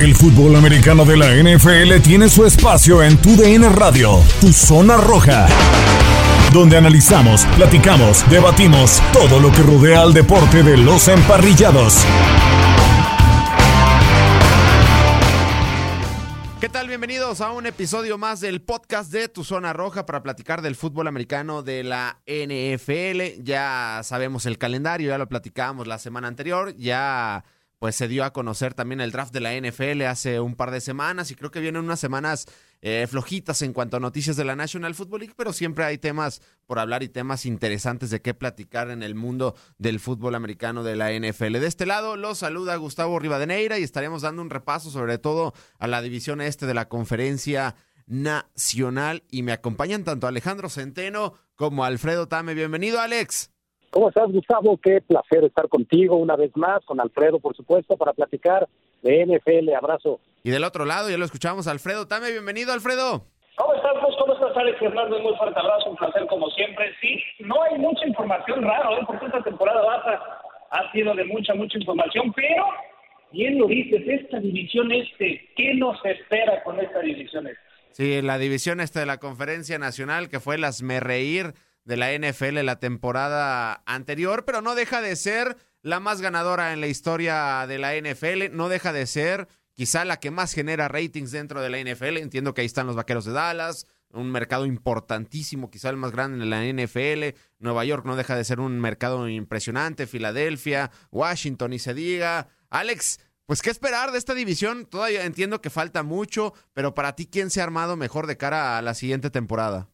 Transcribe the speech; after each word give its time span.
El 0.00 0.16
fútbol 0.16 0.56
americano 0.56 1.04
de 1.04 1.16
la 1.16 1.30
NFL 1.32 2.02
tiene 2.02 2.28
su 2.28 2.44
espacio 2.44 3.00
en 3.00 3.16
Tu 3.16 3.36
DN 3.36 3.68
Radio, 3.68 4.20
Tu 4.40 4.52
Zona 4.52 4.96
Roja, 4.96 5.46
donde 6.52 6.76
analizamos, 6.76 7.46
platicamos, 7.56 8.28
debatimos 8.28 9.00
todo 9.12 9.38
lo 9.38 9.52
que 9.52 9.62
rodea 9.62 10.02
al 10.02 10.12
deporte 10.12 10.64
de 10.64 10.76
los 10.76 11.06
emparrillados. 11.06 12.04
¿Qué 16.60 16.68
tal? 16.68 16.88
Bienvenidos 16.88 17.40
a 17.40 17.52
un 17.52 17.66
episodio 17.66 18.18
más 18.18 18.40
del 18.40 18.62
podcast 18.62 19.12
de 19.12 19.28
Tu 19.28 19.44
Zona 19.44 19.72
Roja 19.72 20.04
para 20.06 20.24
platicar 20.24 20.60
del 20.60 20.74
fútbol 20.74 21.06
americano 21.06 21.62
de 21.62 21.84
la 21.84 22.18
NFL. 22.26 23.44
Ya 23.44 24.00
sabemos 24.02 24.44
el 24.46 24.58
calendario, 24.58 25.10
ya 25.10 25.18
lo 25.18 25.28
platicábamos 25.28 25.86
la 25.86 25.98
semana 26.00 26.26
anterior, 26.26 26.74
ya 26.76 27.44
pues 27.84 27.96
se 27.96 28.08
dio 28.08 28.24
a 28.24 28.32
conocer 28.32 28.72
también 28.72 29.02
el 29.02 29.12
draft 29.12 29.30
de 29.34 29.40
la 29.40 29.52
NFL 29.52 30.00
hace 30.06 30.40
un 30.40 30.54
par 30.54 30.70
de 30.70 30.80
semanas 30.80 31.30
y 31.30 31.34
creo 31.34 31.50
que 31.50 31.60
vienen 31.60 31.84
unas 31.84 32.00
semanas 32.00 32.46
eh, 32.80 33.06
flojitas 33.06 33.60
en 33.60 33.74
cuanto 33.74 33.98
a 33.98 34.00
noticias 34.00 34.36
de 34.36 34.44
la 34.46 34.56
National 34.56 34.94
Football 34.94 35.20
League, 35.20 35.34
pero 35.36 35.52
siempre 35.52 35.84
hay 35.84 35.98
temas 35.98 36.40
por 36.64 36.78
hablar 36.78 37.02
y 37.02 37.10
temas 37.10 37.44
interesantes 37.44 38.08
de 38.08 38.22
qué 38.22 38.32
platicar 38.32 38.88
en 38.88 39.02
el 39.02 39.14
mundo 39.14 39.54
del 39.76 40.00
fútbol 40.00 40.34
americano 40.34 40.82
de 40.82 40.96
la 40.96 41.12
NFL. 41.12 41.58
De 41.58 41.66
este 41.66 41.84
lado 41.84 42.16
los 42.16 42.38
saluda 42.38 42.74
Gustavo 42.76 43.18
Rivadeneira 43.18 43.78
y 43.78 43.82
estaremos 43.82 44.22
dando 44.22 44.40
un 44.40 44.48
repaso 44.48 44.90
sobre 44.90 45.18
todo 45.18 45.52
a 45.78 45.86
la 45.86 46.00
división 46.00 46.40
este 46.40 46.64
de 46.64 46.72
la 46.72 46.88
conferencia 46.88 47.76
nacional 48.06 49.24
y 49.30 49.42
me 49.42 49.52
acompañan 49.52 50.04
tanto 50.04 50.26
Alejandro 50.26 50.70
Centeno 50.70 51.34
como 51.54 51.84
Alfredo 51.84 52.28
Tame. 52.28 52.54
Bienvenido 52.54 52.98
Alex. 52.98 53.53
¿Cómo 53.94 54.08
estás, 54.08 54.26
Gustavo? 54.32 54.76
Qué 54.82 55.00
placer 55.02 55.44
estar 55.44 55.68
contigo 55.68 56.16
una 56.16 56.34
vez 56.34 56.50
más, 56.56 56.84
con 56.84 57.00
Alfredo, 57.00 57.38
por 57.38 57.54
supuesto, 57.54 57.96
para 57.96 58.12
platicar 58.12 58.68
de 59.02 59.24
NFL. 59.24 59.72
Abrazo. 59.72 60.18
Y 60.42 60.50
del 60.50 60.64
otro 60.64 60.84
lado, 60.84 61.08
ya 61.10 61.16
lo 61.16 61.24
escuchamos, 61.24 61.68
Alfredo 61.68 62.08
Tame. 62.08 62.32
Bienvenido, 62.32 62.72
Alfredo. 62.72 63.22
¿Cómo 63.54 63.72
estás, 63.72 63.92
pues? 64.02 64.16
¿Cómo 64.18 64.34
estás, 64.34 64.56
Alex 64.56 64.80
Fernando? 64.80 65.16
Un 65.16 65.22
muy 65.22 65.36
fuerte 65.36 65.60
abrazo, 65.60 65.90
un 65.90 65.96
placer 65.96 66.26
como 66.26 66.50
siempre. 66.50 66.92
Sí, 67.00 67.22
no 67.38 67.54
hay 67.62 67.78
mucha 67.78 68.04
información 68.04 68.62
raro, 68.62 68.98
¿eh? 68.98 69.04
porque 69.06 69.26
esta 69.26 69.40
temporada 69.44 69.80
baja 69.80 70.40
ha 70.72 70.90
sido 70.90 71.14
de 71.14 71.24
mucha, 71.26 71.54
mucha 71.54 71.78
información, 71.78 72.32
pero 72.32 72.64
bien 73.30 73.58
lo 73.58 73.68
dices, 73.68 74.02
esta 74.08 74.40
división 74.40 74.90
este, 74.90 75.52
¿qué 75.56 75.72
nos 75.74 76.04
espera 76.04 76.64
con 76.64 76.80
esta 76.80 76.98
división 76.98 77.46
este? 77.46 77.62
Sí, 77.92 78.22
la 78.22 78.38
división 78.38 78.80
este 78.80 78.98
de 78.98 79.06
la 79.06 79.18
Conferencia 79.18 79.78
Nacional, 79.78 80.28
que 80.28 80.40
fue 80.40 80.58
las 80.58 80.82
me 80.82 80.98
reír 80.98 81.54
de 81.84 81.96
la 81.96 82.12
NFL 82.12 82.64
la 82.64 82.78
temporada 82.78 83.82
anterior, 83.86 84.44
pero 84.44 84.62
no 84.62 84.74
deja 84.74 85.00
de 85.00 85.16
ser 85.16 85.56
la 85.82 86.00
más 86.00 86.20
ganadora 86.20 86.72
en 86.72 86.80
la 86.80 86.86
historia 86.86 87.66
de 87.66 87.78
la 87.78 87.94
NFL, 87.94 88.56
no 88.56 88.68
deja 88.68 88.92
de 88.92 89.06
ser 89.06 89.48
quizá 89.74 90.04
la 90.04 90.18
que 90.18 90.30
más 90.30 90.54
genera 90.54 90.88
ratings 90.88 91.30
dentro 91.30 91.60
de 91.60 91.68
la 91.68 91.78
NFL. 91.78 92.16
Entiendo 92.18 92.54
que 92.54 92.62
ahí 92.62 92.66
están 92.66 92.86
los 92.86 92.96
Vaqueros 92.96 93.26
de 93.26 93.32
Dallas, 93.32 93.86
un 94.10 94.30
mercado 94.30 94.64
importantísimo, 94.64 95.70
quizá 95.70 95.90
el 95.90 95.96
más 95.96 96.12
grande 96.12 96.42
en 96.42 96.50
la 96.50 96.64
NFL. 96.64 97.36
Nueva 97.58 97.84
York 97.84 98.06
no 98.06 98.16
deja 98.16 98.36
de 98.36 98.44
ser 98.44 98.60
un 98.60 98.80
mercado 98.80 99.28
impresionante, 99.28 100.06
Filadelfia, 100.06 100.90
Washington 101.10 101.72
y 101.72 101.78
se 101.78 101.92
diga. 101.92 102.48
Alex, 102.70 103.18
pues 103.46 103.60
qué 103.60 103.70
esperar 103.70 104.12
de 104.12 104.18
esta 104.18 104.34
división. 104.34 104.86
Todavía 104.86 105.26
entiendo 105.26 105.60
que 105.60 105.70
falta 105.70 106.02
mucho, 106.02 106.54
pero 106.72 106.94
para 106.94 107.14
ti, 107.14 107.26
¿quién 107.26 107.50
se 107.50 107.60
ha 107.60 107.64
armado 107.64 107.96
mejor 107.96 108.26
de 108.26 108.36
cara 108.36 108.78
a 108.78 108.82
la 108.82 108.94
siguiente 108.94 109.30
temporada? 109.30 109.90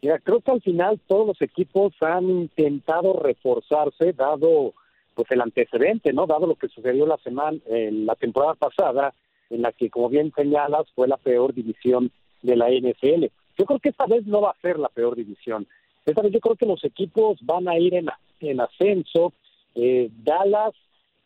Mira, 0.00 0.18
creo 0.20 0.40
que 0.40 0.52
al 0.52 0.62
final 0.62 1.00
todos 1.06 1.26
los 1.26 1.42
equipos 1.42 1.92
han 2.00 2.28
intentado 2.28 3.14
reforzarse, 3.14 4.12
dado 4.12 4.74
pues 5.14 5.28
el 5.32 5.40
antecedente, 5.40 6.12
¿no? 6.12 6.26
Dado 6.26 6.46
lo 6.46 6.54
que 6.54 6.68
sucedió 6.68 7.04
la 7.04 7.16
semana, 7.18 7.58
en 7.66 8.06
la 8.06 8.14
temporada 8.14 8.54
pasada, 8.54 9.12
en 9.50 9.62
la 9.62 9.72
que, 9.72 9.90
como 9.90 10.08
bien 10.08 10.32
señalas, 10.36 10.86
fue 10.94 11.08
la 11.08 11.16
peor 11.16 11.52
división 11.52 12.12
de 12.42 12.54
la 12.54 12.70
NFL. 12.70 13.24
Yo 13.56 13.64
creo 13.64 13.80
que 13.80 13.88
esta 13.88 14.06
vez 14.06 14.24
no 14.26 14.40
va 14.40 14.50
a 14.50 14.60
ser 14.60 14.78
la 14.78 14.88
peor 14.88 15.16
división. 15.16 15.66
Esta 16.06 16.22
vez 16.22 16.32
yo 16.32 16.38
creo 16.38 16.54
que 16.54 16.66
los 16.66 16.84
equipos 16.84 17.38
van 17.42 17.68
a 17.68 17.76
ir 17.76 17.94
en, 17.94 18.08
en 18.40 18.60
ascenso. 18.60 19.32
Eh, 19.74 20.08
Dallas 20.22 20.74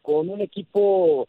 con 0.00 0.30
un 0.30 0.40
equipo 0.40 1.28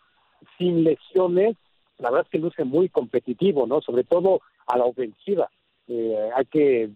sin 0.57 0.83
lesiones, 0.83 1.55
la 1.99 2.09
verdad 2.09 2.25
es 2.25 2.31
que 2.31 2.39
luce 2.39 2.63
muy 2.63 2.89
competitivo, 2.89 3.67
¿no? 3.67 3.81
Sobre 3.81 4.03
todo 4.03 4.41
a 4.65 4.77
la 4.77 4.85
ofensiva. 4.85 5.49
Eh, 5.87 6.29
hay 6.35 6.45
que 6.45 6.89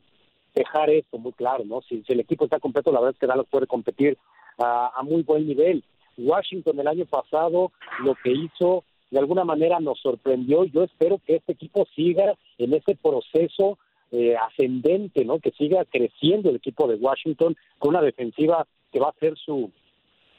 dejar 0.54 0.90
esto 0.90 1.18
muy 1.18 1.34
claro, 1.34 1.64
¿no? 1.66 1.82
Si, 1.82 2.04
el 2.08 2.20
equipo 2.20 2.46
está 2.46 2.60
completo, 2.60 2.92
la 2.92 3.00
verdad 3.00 3.16
es 3.16 3.20
que 3.20 3.28
Dallas 3.28 3.48
puede 3.50 3.68
competir 3.68 4.18
a, 4.58 5.02
muy 5.04 5.24
buen 5.24 5.48
nivel. 5.48 5.84
Washington 6.18 6.80
el 6.80 6.88
año 6.88 7.06
pasado 7.06 7.72
lo 8.04 8.16
que 8.16 8.32
hizo 8.32 8.84
de 9.12 9.20
alguna 9.20 9.44
manera 9.44 9.80
nos 9.80 10.00
sorprendió. 10.00 10.66
Yo 10.66 10.84
espero 10.84 11.20
que 11.26 11.36
este 11.36 11.54
equipo 11.54 11.86
siga 11.96 12.34
en 12.58 12.74
ese 12.74 12.96
proceso 12.96 13.78
eh, 14.12 14.36
ascendente, 14.36 15.26
¿no? 15.26 15.40
Que 15.40 15.52
siga 15.52 15.86
creciendo 15.86 16.50
el 16.50 16.56
equipo 16.58 16.88
de 16.88 16.96
Washington 16.96 17.56
con 17.78 17.90
una 17.90 18.02
defensiva 18.02 18.66
que 18.92 19.00
va 19.00 19.10
a 19.10 19.20
ser 19.20 19.38
su, 19.38 19.72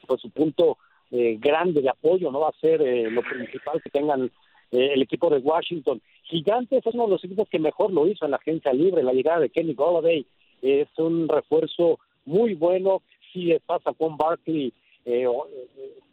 pues, 0.06 0.20
su 0.20 0.30
punto 0.30 0.78
eh, 1.10 1.36
grande 1.40 1.80
de 1.80 1.88
apoyo, 1.88 2.30
no 2.30 2.40
va 2.40 2.48
a 2.48 2.60
ser 2.60 2.82
eh, 2.82 3.10
lo 3.10 3.22
principal 3.22 3.80
que 3.82 3.90
tengan 3.90 4.30
el 4.70 5.02
equipo 5.02 5.30
de 5.30 5.38
Washington. 5.38 6.00
Gigantes 6.24 6.86
es 6.86 6.94
uno 6.94 7.04
de 7.04 7.10
los 7.10 7.24
equipos 7.24 7.48
que 7.48 7.58
mejor 7.58 7.92
lo 7.92 8.06
hizo 8.06 8.24
en 8.24 8.32
la 8.32 8.36
agencia 8.36 8.72
libre. 8.72 9.02
La 9.02 9.12
llegada 9.12 9.40
de 9.40 9.50
Kenny 9.50 9.74
Golladay 9.74 10.26
es 10.62 10.88
un 10.98 11.28
refuerzo 11.28 11.98
muy 12.26 12.54
bueno. 12.54 13.02
Si 13.32 13.54
pasa 13.66 13.92
con 13.92 14.16
Barkley, 14.16 14.72
eh, 15.04 15.26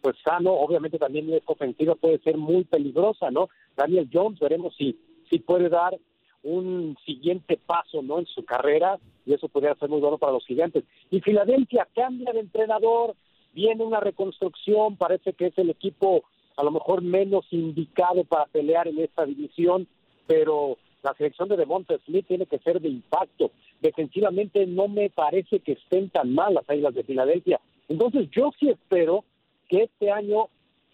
pues 0.02 0.16
sano, 0.24 0.54
obviamente 0.54 0.98
también 0.98 1.32
es 1.34 1.44
ofensiva, 1.46 1.96
puede 1.96 2.20
ser 2.20 2.38
muy 2.38 2.64
peligrosa, 2.64 3.32
¿no? 3.32 3.50
Daniel 3.76 4.10
Jones, 4.12 4.40
veremos 4.40 4.76
si, 4.76 4.98
si 5.30 5.40
puede 5.40 5.70
dar 5.70 5.98
un 6.44 6.96
siguiente 7.06 7.58
paso, 7.58 8.02
¿no? 8.02 8.20
En 8.20 8.26
su 8.28 8.46
carrera, 8.46 9.00
y 9.26 9.34
eso 9.34 9.50
podría 9.50 9.76
ser 9.76 9.90
muy 9.90 10.00
bueno 10.00 10.18
para 10.18 10.34
los 10.34 10.46
gigantes. 10.46 10.84
Y 11.10 11.20
Filadelfia 11.22 11.88
cambia 11.94 12.32
de 12.32 12.42
entrenador, 12.42 13.16
viene 13.54 13.84
una 13.84 14.00
reconstrucción, 14.00 14.96
parece 14.96 15.34
que 15.34 15.48
es 15.48 15.58
el 15.58 15.72
equipo 15.72 16.24
a 16.56 16.64
lo 16.64 16.72
mejor 16.72 17.02
menos 17.02 17.46
indicado 17.52 18.24
para 18.24 18.46
pelear 18.46 18.88
en 18.88 19.00
esta 19.00 19.26
división, 19.26 19.88
pero 20.28 20.78
la 21.04 21.14
selección 21.14 21.50
de 21.50 21.58
Devonta 21.58 21.96
Smith 22.06 22.26
tiene 22.28 22.46
que 22.46 22.60
ser 22.60 22.82
de 22.82 22.90
impacto. 22.90 23.52
Defensivamente 23.82 24.66
no 24.66 24.88
me 24.88 25.10
parece 25.10 25.60
que 25.60 25.74
estén 25.74 26.10
tan 26.10 26.34
mal 26.34 26.54
las 26.54 26.70
Águilas 26.70 26.96
de 26.96 27.04
Filadelfia. 27.04 27.60
Entonces 27.88 28.30
yo 28.32 28.52
sí 28.60 28.70
espero 28.70 29.24
que 29.70 29.84
este 29.84 30.12
año 30.12 30.48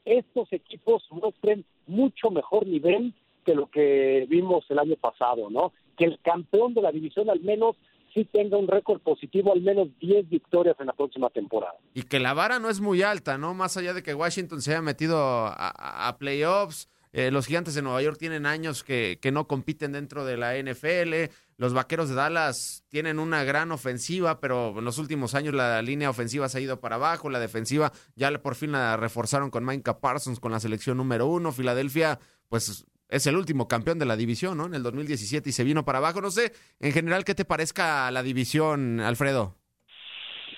estos 0.04 0.52
equipos 0.52 1.04
muestren 1.12 1.64
mucho 1.88 2.32
mejor 2.32 2.66
nivel 2.66 3.14
que 3.46 3.56
lo 3.56 3.68
que 3.68 4.26
vimos 4.30 4.66
el 4.70 4.80
año 4.80 4.96
pasado, 4.96 5.50
¿no? 5.50 5.72
Que 5.98 6.06
el 6.06 6.20
campeón 6.20 6.74
de 6.74 6.82
la 6.82 6.92
división 6.92 7.30
al 7.30 7.42
menos 7.42 7.76
sí 8.14 8.26
tenga 8.26 8.58
un 8.58 8.68
récord 8.68 9.02
positivo, 9.02 9.54
al 9.54 9.62
menos 9.62 9.90
10 10.00 10.30
victorias 10.30 10.76
en 10.80 10.88
la 10.88 10.94
próxima 10.94 11.30
temporada. 11.30 11.76
Y 11.94 12.04
que 12.04 12.20
la 12.20 12.34
vara 12.34 12.60
no 12.60 12.70
es 12.70 12.80
muy 12.80 13.02
alta, 13.02 13.38
¿no? 13.38 13.54
Más 13.54 13.78
allá 13.78 13.94
de 13.94 14.04
que 14.04 14.14
Washington 14.14 14.62
se 14.62 14.72
haya 14.72 14.82
metido 14.82 15.18
a, 15.20 16.16
playoffs, 16.20 16.90
eh, 17.14 17.32
los 17.32 17.48
gigantes 17.48 17.76
de 17.76 17.82
Nueva 17.82 18.02
York 18.02 18.18
tienen 18.18 18.46
años 18.46 18.84
que, 18.84 19.20
que, 19.22 19.32
no 19.32 19.48
compiten 19.48 19.92
dentro 19.92 20.24
de 20.24 20.38
la 20.38 20.58
NFL. 20.58 21.34
Los 21.58 21.74
vaqueros 21.74 22.10
de 22.10 22.16
Dallas 22.16 22.86
tienen 22.88 23.20
una 23.20 23.44
gran 23.44 23.72
ofensiva, 23.72 24.40
pero 24.40 24.80
en 24.80 24.86
los 24.86 24.98
últimos 24.98 25.36
años 25.36 25.54
la 25.54 25.82
línea 25.82 26.10
ofensiva 26.10 26.48
se 26.48 26.58
ha 26.58 26.62
ido 26.62 26.80
para 26.80 26.96
abajo. 26.96 27.30
La 27.30 27.40
defensiva 27.40 27.92
ya 28.16 28.32
por 28.42 28.56
fin 28.56 28.72
la 28.72 28.96
reforzaron 28.98 29.52
con 29.52 29.66
Micah 29.66 30.00
Parsons 30.00 30.40
con 30.40 30.52
la 30.52 30.60
selección 30.60 30.98
número 30.98 31.28
uno. 31.28 31.52
Filadelfia, 31.52 32.20
pues 32.48 32.86
es 33.12 33.28
el 33.28 33.36
último 33.36 33.68
campeón 33.68 34.00
de 34.00 34.06
la 34.06 34.16
división, 34.16 34.58
¿no? 34.58 34.66
En 34.66 34.74
el 34.74 34.84
2017 34.84 35.50
y 35.50 35.52
se 35.52 35.66
vino 35.66 35.84
para 35.84 36.00
abajo. 36.00 36.22
No 36.22 36.32
sé, 36.32 36.54
en 36.80 36.94
general, 36.94 37.26
¿qué 37.26 37.36
te 37.36 37.46
parezca 37.46 38.10
la 38.10 38.24
división, 38.24 39.02
Alfredo? 39.02 39.56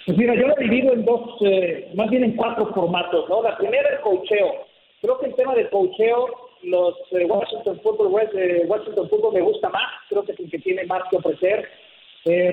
Pues 0.06 0.18
mira, 0.18 0.36
yo 0.36 0.48
la 0.48 0.56
divido 0.56 0.94
en 0.94 1.04
dos, 1.04 1.42
eh, 1.42 1.92
más 1.96 2.10
bien 2.10 2.24
en 2.24 2.36
cuatro 2.36 2.72
formatos, 2.74 3.28
¿no? 3.28 3.42
La 3.42 3.58
primera, 3.58 3.90
el 3.90 4.02
cocheo. 4.02 4.66
Creo 5.02 5.20
que 5.20 5.26
el 5.28 5.36
tema 5.36 5.56
del 5.56 5.70
cocheo, 5.70 6.28
los 6.62 6.96
eh, 7.12 7.26
Washington 7.26 7.80
Football 7.82 8.30
eh, 8.36 8.66
Washington 8.68 9.10
Football 9.10 9.34
me 9.34 9.42
gusta 9.42 9.70
más, 9.70 9.90
creo 10.10 10.24
que 10.24 10.34
es 10.34 10.40
el 10.40 10.52
que 10.52 10.60
tiene 10.60 10.86
más 10.86 11.02
que 11.10 11.18
ofrecer. 11.18 11.68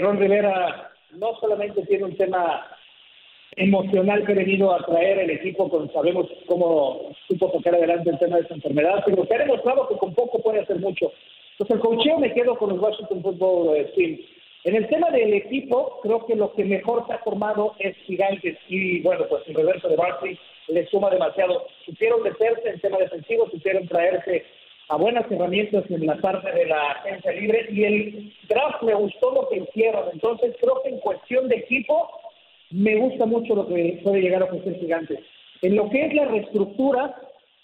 Ron 0.01 0.19
Rivera 0.19 0.91
no 1.13 1.37
solamente 1.41 1.83
tiene 1.87 2.05
un 2.05 2.17
tema 2.17 2.67
emocional 3.57 4.25
que 4.25 4.33
ha 4.33 4.37
venido 4.37 4.75
a 4.75 4.85
traer 4.85 5.21
el 5.21 5.31
equipo, 5.31 5.69
con, 5.69 5.93
sabemos 5.93 6.27
cómo 6.47 7.10
supo 7.41 7.53
tocar 7.53 7.75
adelante 7.75 8.11
el 8.11 8.19
tema 8.19 8.37
de 8.37 8.43
esta 8.43 8.55
enfermedad, 8.55 9.03
pero 9.07 9.27
que 9.27 9.35
ha 9.35 9.39
demostrado 9.39 9.89
que 9.89 9.97
con 9.97 10.15
poco 10.15 10.43
puede 10.43 10.61
hacer 10.61 10.79
mucho. 10.79 11.13
Entonces, 11.53 11.77
el 11.77 11.81
cocheo 11.81 12.19
me 12.19 12.33
quedo 12.33 12.57
con 12.57 12.71
los 12.71 12.81
Washington 12.81 13.23
Football 13.23 13.91
Team. 13.97 14.19
En 14.65 14.77
el 14.77 14.89
tema 14.89 15.11
del 15.11 15.33
equipo, 15.33 16.01
creo 16.03 16.27
que 16.27 16.37
lo 16.37 16.53
que 16.53 16.65
mejor 16.65 17.07
se 17.07 17.15
ha 17.15 17.19
formado 17.19 17.75
es 17.79 17.97
Gigantes 18.07 18.59
y, 18.69 19.01
bueno, 19.01 19.25
pues 19.29 19.43
el 19.47 19.55
reverso 19.55 19.89
de 19.89 19.97
Barkley 19.97 20.39
le 20.69 20.87
suma 20.89 21.09
demasiado. 21.09 21.67
Supieron 21.87 22.23
meterse 22.23 22.69
en 22.69 22.81
tema 22.81 22.99
defensivo, 22.99 23.49
supieron 23.51 23.89
traerse 23.89 24.45
a 24.89 24.97
buenas 24.97 25.31
herramientas 25.31 25.85
en 25.89 26.07
la 26.07 26.17
parte 26.17 26.53
de 26.53 26.67
la 26.67 26.91
agencia 26.91 27.33
libre 27.33 27.69
y 27.71 27.85
el 27.85 28.35
draft 28.49 28.83
me 28.83 28.95
gustó 28.95 29.33
lo 29.33 29.49
que 29.49 29.59
hicieron. 29.59 30.11
Entonces, 30.13 30.55
creo 30.61 30.83
que 30.83 30.91
en 30.91 30.99
cuestión 30.99 31.49
de 31.49 31.57
equipo, 31.57 32.11
me 32.71 32.97
gusta 32.97 33.25
mucho 33.25 33.55
lo 33.55 33.67
que 33.67 33.99
puede 34.03 34.21
llegar 34.21 34.43
a 34.43 34.47
ofrecer 34.47 34.79
Gigantes. 34.79 35.21
En 35.63 35.77
lo 35.77 35.91
que 35.91 36.07
es 36.07 36.15
la 36.15 36.27
reestructura, 36.27 37.15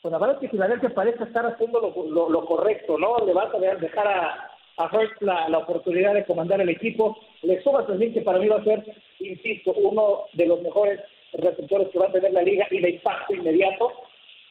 pues 0.06 0.12
la 0.12 0.19
verdad 0.19 0.37
es 0.37 0.41
que 0.43 0.50
Filadelfia 0.50 0.91
parece 0.91 1.25
estar 1.25 1.44
haciendo 1.44 1.81
lo, 1.81 2.44
correcto, 2.44 2.97
¿no? 2.97 3.19
Le 3.26 3.32
va 3.32 3.50
a 3.53 3.75
dejar 3.75 4.06
a, 4.06 4.50
a 4.76 4.85
Hurst 4.85 5.20
la, 5.20 5.58
oportunidad 5.58 6.14
de 6.14 6.25
comandar 6.25 6.61
el 6.61 6.69
equipo. 6.69 7.19
Le 7.43 7.61
suma 7.64 7.85
también 7.88 8.14
que 8.14 8.20
para 8.20 8.38
mí 8.38 8.47
va 8.47 8.58
a 8.58 8.62
ser, 8.62 8.85
insisto, 9.19 9.73
uno 9.73 10.26
de 10.35 10.47
los 10.47 10.62
mejores 10.62 11.00
receptores 11.32 11.88
que 11.88 11.99
va 11.99 12.06
a 12.06 12.12
tener 12.12 12.32
la 12.32 12.43
liga 12.43 12.69
y 12.70 12.81
de 12.82 12.91
impacto 12.91 13.35
inmediato. 13.35 13.94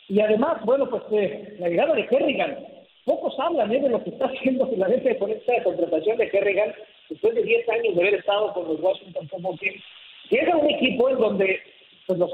Y 0.10 0.20
además, 0.20 0.58
bueno, 0.66 0.90
pues 0.90 1.04
eh, 1.12 1.56
la 1.58 1.70
llegada 1.70 1.94
de 1.94 2.06
Kerrigan. 2.08 2.58
Pocos 3.06 3.40
hablan 3.40 3.72
¿eh? 3.72 3.80
de 3.80 3.88
lo 3.88 4.04
que 4.04 4.10
está 4.10 4.26
haciendo 4.36 4.68
Filadelfia 4.68 5.18
con 5.18 5.32
esta 5.32 5.64
contratación 5.64 6.18
de 6.18 6.32
Kerrigan 6.32 6.74
después 7.10 7.34
de 7.34 7.44
10 7.44 7.70
años 7.70 7.96
de 7.96 8.02
haber 8.02 8.16
estado 8.16 8.52
con 8.52 8.68
los 8.68 8.82
Washington 8.82 9.30
Football 9.30 9.58
Team 9.60 9.76
llega 10.30 10.58
un 10.58 10.70
equipo 10.70 11.10
en 11.10 11.18
donde 11.18 11.60
pues, 12.08 12.20
los, 12.20 12.32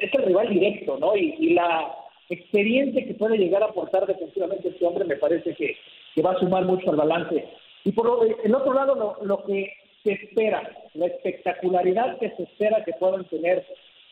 es 0.00 0.14
el 0.14 0.22
rival 0.24 0.48
directo, 0.48 0.96
¿no? 0.98 1.16
Y, 1.16 1.54
la 1.54 1.94
experiencia 2.28 3.04
que 3.04 3.14
puede 3.14 3.38
llegar 3.38 3.62
a 3.62 3.66
aportar 3.66 4.06
defensivamente 4.06 4.68
este 4.68 4.86
hombre 4.86 5.04
me 5.04 5.16
parece 5.16 5.54
que, 5.54 5.76
que 6.14 6.22
va 6.22 6.32
a 6.32 6.38
sumar 6.38 6.64
mucho 6.64 6.90
al 6.90 6.96
balance. 6.96 7.44
Y 7.84 7.92
por 7.92 8.26
el 8.42 8.54
otro 8.54 8.72
lado, 8.72 8.94
lo, 8.94 9.24
lo 9.24 9.44
que 9.44 9.72
se 10.02 10.12
espera, 10.12 10.70
la 10.94 11.06
espectacularidad 11.06 12.18
que 12.18 12.30
se 12.30 12.44
espera 12.44 12.84
que 12.84 12.92
puedan 12.94 13.24
tener 13.24 13.64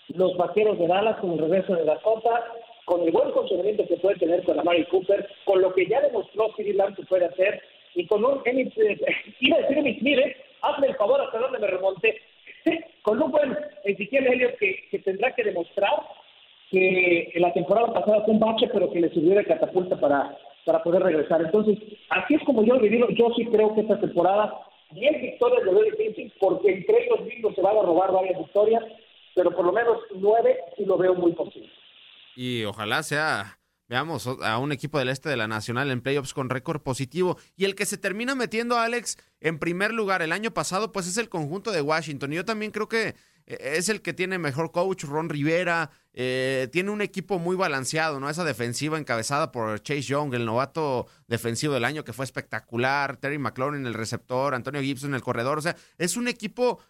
los 0.08 0.36
vaqueros 0.36 0.78
de 0.78 0.86
Dallas 0.86 1.18
con 1.20 1.32
el 1.32 1.38
regreso 1.38 1.74
de 1.74 1.84
la 1.84 1.94
Dakota, 1.94 2.44
con 2.84 3.02
el 3.02 3.12
buen 3.12 3.32
funcionamiento 3.32 3.86
que 3.86 3.96
puede 3.96 4.18
tener 4.18 4.42
con 4.44 4.58
Amari 4.58 4.84
Cooper, 4.86 5.28
con 5.44 5.60
lo 5.60 5.72
que 5.72 5.86
ya 5.86 6.00
demostró 6.00 6.52
Cyril 6.56 6.76
Lamb 6.76 6.96
que 6.96 7.04
puede 7.04 7.26
hacer, 7.26 7.62
y 7.94 8.06
con 8.06 8.24
un 8.24 8.42
iba 9.40 9.56
a 9.56 9.60
decir 9.60 9.78
Emmitt 9.78 10.00
Smith, 10.00 10.18
hazme 10.62 10.88
el 10.88 10.96
favor 10.96 11.20
hasta 11.20 11.38
donde 11.38 11.58
me 11.58 11.66
remonte, 11.66 12.20
con 13.02 13.22
un 13.22 13.30
buen 13.30 13.56
Ezequiel 13.84 14.26
Elliott 14.26 14.56
que, 14.58 14.88
que 14.90 14.98
tendrá 14.98 15.34
que 15.34 15.44
demostrar 15.44 15.92
que 16.72 17.32
la 17.36 17.52
temporada 17.52 17.92
pasada 17.92 18.24
fue 18.24 18.34
un 18.34 18.40
bache, 18.40 18.68
pero 18.72 18.90
que 18.90 19.00
le 19.00 19.10
sirvió 19.10 19.36
de 19.36 19.44
catapulta 19.44 20.00
para, 20.00 20.36
para 20.64 20.82
poder 20.82 21.02
regresar. 21.02 21.42
Entonces, 21.42 21.78
así 22.08 22.34
es 22.34 22.42
como 22.44 22.64
yo 22.64 22.74
lo 22.74 22.80
vivido. 22.80 23.08
Yo 23.10 23.28
sí 23.36 23.44
creo 23.44 23.74
que 23.74 23.82
esta 23.82 24.00
temporada, 24.00 24.58
10 24.92 25.20
victorias 25.20 25.62
lo 25.64 25.74
veo 25.74 25.84
difícil, 25.84 26.32
porque 26.40 26.72
entre 26.72 27.04
ellos 27.04 27.24
mismos 27.26 27.54
se 27.54 27.60
van 27.60 27.76
a 27.76 27.82
robar 27.82 28.10
varias 28.10 28.38
victorias, 28.38 28.82
pero 29.34 29.54
por 29.54 29.66
lo 29.66 29.72
menos 29.72 29.98
9 30.14 30.56
sí 30.78 30.84
lo 30.86 30.96
veo 30.96 31.14
muy 31.14 31.32
posible. 31.32 31.70
Y 32.34 32.64
ojalá 32.64 33.02
sea 33.02 33.58
Veamos 33.92 34.26
a 34.26 34.56
un 34.56 34.72
equipo 34.72 34.98
del 34.98 35.10
este 35.10 35.28
de 35.28 35.36
la 35.36 35.48
Nacional 35.48 35.90
en 35.90 36.00
playoffs 36.00 36.32
con 36.32 36.48
récord 36.48 36.80
positivo. 36.80 37.36
Y 37.56 37.66
el 37.66 37.74
que 37.74 37.84
se 37.84 37.98
termina 37.98 38.34
metiendo, 38.34 38.78
Alex, 38.78 39.18
en 39.38 39.58
primer 39.58 39.92
lugar 39.92 40.22
el 40.22 40.32
año 40.32 40.54
pasado, 40.54 40.92
pues 40.92 41.06
es 41.06 41.18
el 41.18 41.28
conjunto 41.28 41.72
de 41.72 41.82
Washington. 41.82 42.32
Y 42.32 42.36
yo 42.36 42.46
también 42.46 42.72
creo 42.72 42.88
que 42.88 43.16
es 43.46 43.88
el 43.88 44.02
que 44.02 44.12
tiene 44.12 44.38
mejor 44.38 44.72
coach, 44.72 45.04
Ron 45.04 45.28
Rivera. 45.28 45.90
Eh, 46.12 46.68
tiene 46.72 46.90
un 46.90 47.02
equipo 47.02 47.38
muy 47.38 47.56
balanceado, 47.56 48.20
¿no? 48.20 48.28
Esa 48.28 48.44
defensiva 48.44 48.98
encabezada 48.98 49.52
por 49.52 49.82
Chase 49.82 50.02
Young, 50.02 50.34
el 50.34 50.44
novato 50.44 51.06
defensivo 51.26 51.74
del 51.74 51.84
año 51.84 52.04
que 52.04 52.12
fue 52.12 52.24
espectacular. 52.24 53.16
Terry 53.16 53.38
McLaurin, 53.38 53.86
el 53.86 53.94
receptor. 53.94 54.54
Antonio 54.54 54.82
Gibson, 54.82 55.14
el 55.14 55.22
corredor. 55.22 55.58
O 55.58 55.62
sea, 55.62 55.76
es 55.98 56.16
un 56.16 56.28
equipo 56.28 56.80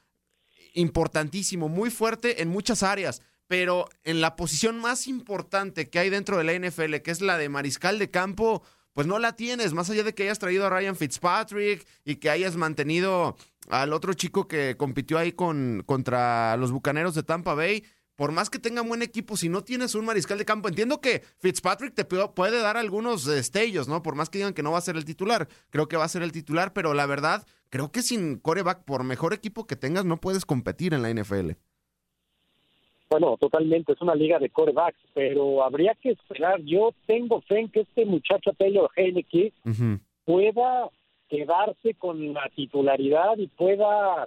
importantísimo, 0.75 1.69
muy 1.69 1.91
fuerte 1.91 2.43
en 2.43 2.49
muchas 2.49 2.83
áreas 2.83 3.23
pero 3.53 3.87
en 4.05 4.23
la 4.23 4.35
posición 4.35 4.81
más 4.81 5.07
importante 5.07 5.91
que 5.91 5.99
hay 5.99 6.09
dentro 6.09 6.39
de 6.39 6.45
la 6.45 6.55
NFL, 6.55 7.03
que 7.03 7.11
es 7.11 7.21
la 7.21 7.37
de 7.37 7.51
mariscal 7.51 7.99
de 7.99 8.11
campo, 8.11 8.63
pues 8.93 9.07
no 9.07 9.19
la 9.19 9.37
tienes, 9.37 9.73
más 9.73 9.89
allá 9.91 10.03
de 10.03 10.15
que 10.15 10.25
hayas 10.25 10.39
traído 10.39 10.67
a 10.67 10.71
Ryan 10.71 10.97
Fitzpatrick 10.97 11.87
y 12.05 12.17
que 12.17 12.31
hayas 12.31 12.57
mantenido 12.57 13.37
al 13.69 13.93
otro 13.93 14.13
chico 14.15 14.49
que 14.49 14.77
compitió 14.77 15.19
ahí 15.19 15.33
con, 15.33 15.83
contra 15.87 16.57
los 16.57 16.73
Bucaneros 16.73 17.15
de 17.15 17.23
Tampa 17.23 17.55
Bay. 17.55 17.85
Por 18.15 18.31
más 18.31 18.51
que 18.51 18.59
tenga 18.59 18.83
buen 18.83 19.03
equipo, 19.03 19.37
si 19.37 19.49
no 19.49 19.65
tienes 19.65 19.95
un 19.95 20.05
mariscal 20.05 20.37
de 20.37 20.45
campo, 20.45 20.69
entiendo 20.69 21.01
que 21.01 21.25
Fitzpatrick 21.39 21.95
te 21.95 22.05
puede 22.05 22.61
dar 22.61 22.77
algunos 22.77 23.25
destellos, 23.25 23.89
¿no? 23.89 24.03
Por 24.03 24.15
más 24.15 24.29
que 24.29 24.39
digan 24.39 24.53
que 24.53 24.63
no 24.63 24.71
va 24.71 24.79
a 24.79 24.83
ser 24.83 24.97
el 24.97 25.07
titular, 25.07 25.49
creo 25.71 25.89
que 25.89 25.97
va 25.97 26.05
a 26.05 26.09
ser 26.09 26.23
el 26.23 26.31
titular, 26.31 26.75
pero 26.75 26.93
la 26.93 27.07
verdad, 27.07 27.47
creo 27.71 27.91
que 27.91 28.03
sin 28.03 28.37
coreback, 28.37 28.85
por 28.85 29.03
mejor 29.03 29.33
equipo 29.33 29.67
que 29.67 29.77
tengas, 29.77 30.05
no 30.05 30.21
puedes 30.21 30.45
competir 30.45 30.93
en 30.93 31.03
la 31.03 31.11
NFL. 31.11 31.53
Bueno, 33.13 33.37
totalmente, 33.37 33.93
es 33.93 34.01
una 34.01 34.15
liga 34.15 34.39
de 34.39 34.49
corebacks, 34.49 34.99
pero 35.13 35.63
habría 35.63 35.95
que 35.97 36.13
esperar. 36.13 36.63
Yo 36.63 36.95
tengo 37.05 37.43
fe 37.43 37.61
en 37.61 37.69
que 37.69 37.81
este 37.81 38.07
muchacho 38.07 38.55
Taylor 38.57 38.91
Heineke 38.97 39.53
pueda 40.25 40.89
quedarse 41.29 41.93
con 41.93 42.33
la 42.33 42.51
titularidad 42.57 43.37
y 43.37 43.49
pueda 43.49 44.27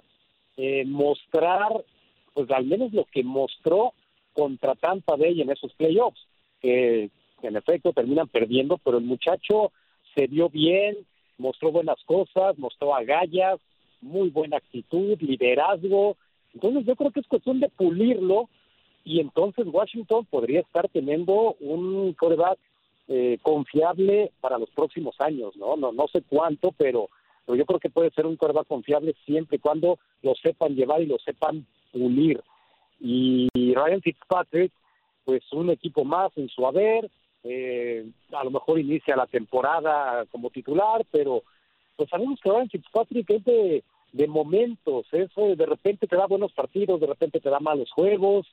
eh, 0.56 0.84
mostrar, 0.86 1.84
pues 2.32 2.48
al 2.52 2.66
menos 2.66 2.92
lo 2.92 3.06
que 3.06 3.24
mostró 3.24 3.92
contra 4.32 4.76
Tampa 4.76 5.16
Bay 5.16 5.42
en 5.42 5.50
esos 5.50 5.74
playoffs, 5.74 6.24
que 6.60 7.10
en 7.42 7.56
efecto 7.56 7.92
terminan 7.92 8.28
perdiendo, 8.28 8.78
pero 8.78 8.98
el 8.98 9.04
muchacho 9.04 9.72
se 10.14 10.28
vio 10.28 10.48
bien, 10.48 10.96
mostró 11.38 11.72
buenas 11.72 11.98
cosas, 12.04 12.56
mostró 12.56 12.94
agallas, 12.94 13.58
muy 14.00 14.30
buena 14.30 14.58
actitud, 14.58 15.20
liderazgo. 15.20 16.16
Entonces 16.54 16.86
yo 16.86 16.94
creo 16.94 17.10
que 17.10 17.18
es 17.18 17.26
cuestión 17.26 17.58
de 17.58 17.68
pulirlo 17.68 18.48
y 19.06 19.20
entonces 19.20 19.64
Washington 19.68 20.26
podría 20.26 20.60
estar 20.60 20.88
teniendo 20.88 21.54
un 21.60 22.12
quarterback 22.14 22.58
eh, 23.06 23.38
confiable 23.40 24.32
para 24.40 24.58
los 24.58 24.68
próximos 24.70 25.14
años, 25.20 25.56
¿no? 25.56 25.76
No 25.76 25.92
no 25.92 26.08
sé 26.08 26.22
cuánto, 26.28 26.72
pero, 26.76 27.08
yo 27.46 27.64
creo 27.64 27.78
que 27.78 27.88
puede 27.88 28.10
ser 28.10 28.26
un 28.26 28.34
quarterback 28.36 28.66
confiable 28.66 29.14
siempre 29.24 29.58
y 29.58 29.60
cuando 29.60 30.00
lo 30.22 30.34
sepan 30.34 30.74
llevar 30.74 31.02
y 31.02 31.06
lo 31.06 31.18
sepan 31.18 31.64
pulir. 31.92 32.42
Y 32.98 33.48
Ryan 33.54 34.02
Fitzpatrick, 34.02 34.72
pues 35.24 35.44
un 35.52 35.70
equipo 35.70 36.04
más 36.04 36.36
en 36.36 36.48
su 36.48 36.66
haber, 36.66 37.08
eh, 37.44 38.04
a 38.32 38.42
lo 38.42 38.50
mejor 38.50 38.80
inicia 38.80 39.14
la 39.14 39.28
temporada 39.28 40.26
como 40.32 40.50
titular, 40.50 41.06
pero 41.12 41.44
pues 41.94 42.08
sabemos 42.10 42.40
que 42.42 42.50
Ryan 42.50 42.70
Fitzpatrick 42.70 43.30
es 43.30 43.44
de, 43.44 43.84
de 44.12 44.26
momentos, 44.26 45.06
eso 45.12 45.54
de 45.54 45.66
repente 45.66 46.08
te 46.08 46.16
da 46.16 46.26
buenos 46.26 46.52
partidos, 46.52 47.00
de 47.00 47.06
repente 47.06 47.38
te 47.38 47.50
da 47.50 47.60
malos 47.60 47.92
juegos, 47.92 48.48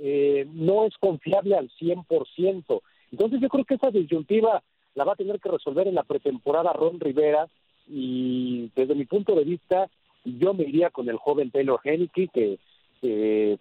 eh, 0.00 0.46
no 0.52 0.86
es 0.86 0.96
confiable 0.98 1.56
al 1.56 1.70
100%. 1.80 2.80
Entonces 3.12 3.40
yo 3.40 3.48
creo 3.48 3.64
que 3.64 3.74
esa 3.74 3.90
disyuntiva 3.90 4.62
la 4.94 5.04
va 5.04 5.12
a 5.12 5.16
tener 5.16 5.40
que 5.40 5.50
resolver 5.50 5.88
en 5.88 5.94
la 5.94 6.04
pretemporada 6.04 6.72
Ron 6.72 7.00
Rivera 7.00 7.48
y 7.88 8.70
desde 8.74 8.94
mi 8.94 9.04
punto 9.04 9.34
de 9.34 9.44
vista 9.44 9.88
yo 10.24 10.54
me 10.54 10.64
iría 10.64 10.90
con 10.90 11.08
el 11.08 11.16
joven 11.16 11.50
Taylor 11.50 11.80
Henneke 11.82 12.28
que 12.28 12.58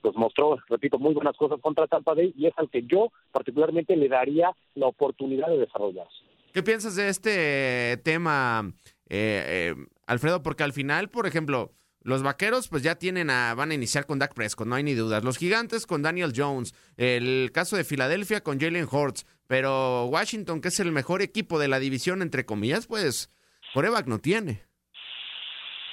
pues 0.01 0.15
mostró, 0.15 0.57
repito, 0.67 0.99
muy 0.99 1.13
buenas 1.13 1.37
cosas 1.37 1.61
contra 1.61 1.87
Tampa 1.87 2.13
Bay 2.13 2.33
y 2.37 2.47
es 2.47 2.53
al 2.57 2.69
que 2.69 2.83
yo 2.83 3.11
particularmente 3.31 3.95
le 3.95 4.09
daría 4.09 4.51
la 4.75 4.87
oportunidad 4.87 5.47
de 5.47 5.59
desarrollarse. 5.59 6.29
¿Qué 6.53 6.63
piensas 6.63 6.95
de 6.95 7.09
este 7.09 7.97
tema, 8.03 8.73
eh, 9.07 9.75
eh, 9.75 9.75
Alfredo? 10.07 10.41
Porque 10.41 10.63
al 10.63 10.73
final, 10.73 11.09
por 11.09 11.27
ejemplo, 11.27 11.71
los 12.09 12.23
vaqueros, 12.23 12.67
pues 12.67 12.83
ya 12.83 12.95
tienen 12.95 13.29
a, 13.29 13.53
van 13.55 13.71
a 13.71 13.75
iniciar 13.75 14.05
con 14.05 14.19
Dak 14.19 14.33
Prescott, 14.33 14.67
no 14.67 14.75
hay 14.75 14.83
ni 14.83 14.93
dudas. 14.93 15.23
Los 15.23 15.37
gigantes 15.37 15.85
con 15.85 16.01
Daniel 16.01 16.33
Jones. 16.35 16.73
El 16.97 17.51
caso 17.53 17.77
de 17.77 17.83
Filadelfia 17.83 18.41
con 18.41 18.59
Jalen 18.59 18.87
Hurts. 18.91 19.25
Pero 19.47 20.05
Washington, 20.05 20.61
que 20.61 20.67
es 20.67 20.79
el 20.79 20.91
mejor 20.91 21.21
equipo 21.21 21.57
de 21.57 21.67
la 21.67 21.79
división, 21.79 22.21
entre 22.21 22.45
comillas, 22.45 22.85
pues 22.85 23.33
coreback 23.73 24.05
no 24.05 24.19
tiene. 24.19 24.61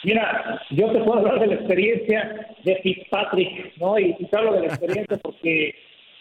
Mira, 0.04 0.62
yo 0.70 0.92
te 0.92 1.00
puedo 1.00 1.20
hablar 1.20 1.40
de 1.40 1.46
la 1.46 1.54
experiencia 1.54 2.48
de 2.64 2.76
Fitzpatrick, 2.76 3.76
¿no? 3.78 3.98
Y, 3.98 4.14
te 4.14 4.36
hablo 4.36 4.52
de 4.52 4.60
la 4.60 4.66
experiencia 4.66 5.16
porque, 5.22 5.74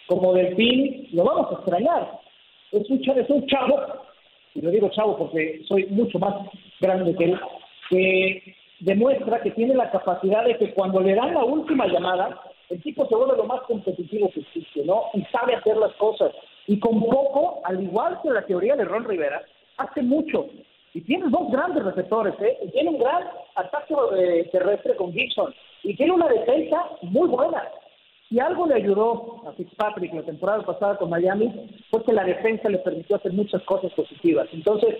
como 0.07 0.33
fin, 0.55 1.09
lo 1.11 1.23
vamos 1.25 1.51
a 1.51 1.55
extrañar. 1.55 2.19
Es 2.71 2.89
un, 2.89 3.01
es 3.01 3.29
un 3.29 3.45
chavo, 3.47 4.05
y 4.53 4.61
lo 4.61 4.71
digo 4.71 4.89
chavo 4.89 5.17
porque 5.17 5.61
soy 5.67 5.85
mucho 5.87 6.17
más 6.19 6.35
grande 6.79 7.15
que 7.15 7.25
él, 7.25 7.39
que 7.89 8.55
demuestra 8.85 9.41
que 9.41 9.49
tiene 9.51 9.73
la 9.73 9.89
capacidad 9.89 10.45
de 10.45 10.57
que 10.57 10.71
cuando 10.73 11.01
le 11.01 11.15
dan 11.15 11.33
la 11.33 11.43
última 11.43 11.87
llamada, 11.87 12.39
el 12.69 12.81
tipo 12.83 13.07
se 13.07 13.15
vuelve 13.15 13.35
lo 13.35 13.45
más 13.45 13.61
competitivo 13.63 14.29
que 14.29 14.41
existe, 14.41 14.85
¿no? 14.85 15.05
Y 15.13 15.23
sabe 15.25 15.55
hacer 15.55 15.75
las 15.77 15.91
cosas. 15.93 16.31
Y 16.67 16.79
con 16.79 16.99
poco, 16.99 17.61
al 17.63 17.81
igual 17.81 18.19
que 18.21 18.29
la 18.29 18.45
teoría 18.45 18.75
de 18.75 18.85
Ron 18.85 19.05
Rivera, 19.05 19.41
hace 19.77 20.03
mucho. 20.03 20.45
Y 20.93 21.01
tiene 21.01 21.25
dos 21.29 21.51
grandes 21.51 21.83
receptores, 21.83 22.35
¿eh? 22.39 22.59
Y 22.63 22.71
tiene 22.71 22.91
un 22.91 22.99
gran 22.99 23.23
ataque 23.55 23.95
eh, 24.17 24.49
terrestre 24.51 24.95
con 24.95 25.11
Gibson. 25.11 25.53
Y 25.83 25.95
tiene 25.95 26.11
una 26.11 26.27
defensa 26.27 26.85
muy 27.01 27.27
buena. 27.27 27.63
Si 28.29 28.39
algo 28.39 28.67
le 28.67 28.75
ayudó 28.75 29.41
a 29.47 29.51
Fitzpatrick 29.53 30.13
la 30.13 30.23
temporada 30.23 30.63
pasada 30.63 30.97
con 30.97 31.09
Miami 31.09 31.71
fue 31.89 32.03
que 32.03 32.13
la 32.13 32.23
defensa 32.23 32.69
le 32.69 32.79
permitió 32.79 33.15
hacer 33.15 33.33
muchas 33.33 33.63
cosas 33.63 33.91
positivas. 33.93 34.47
Entonces, 34.51 34.95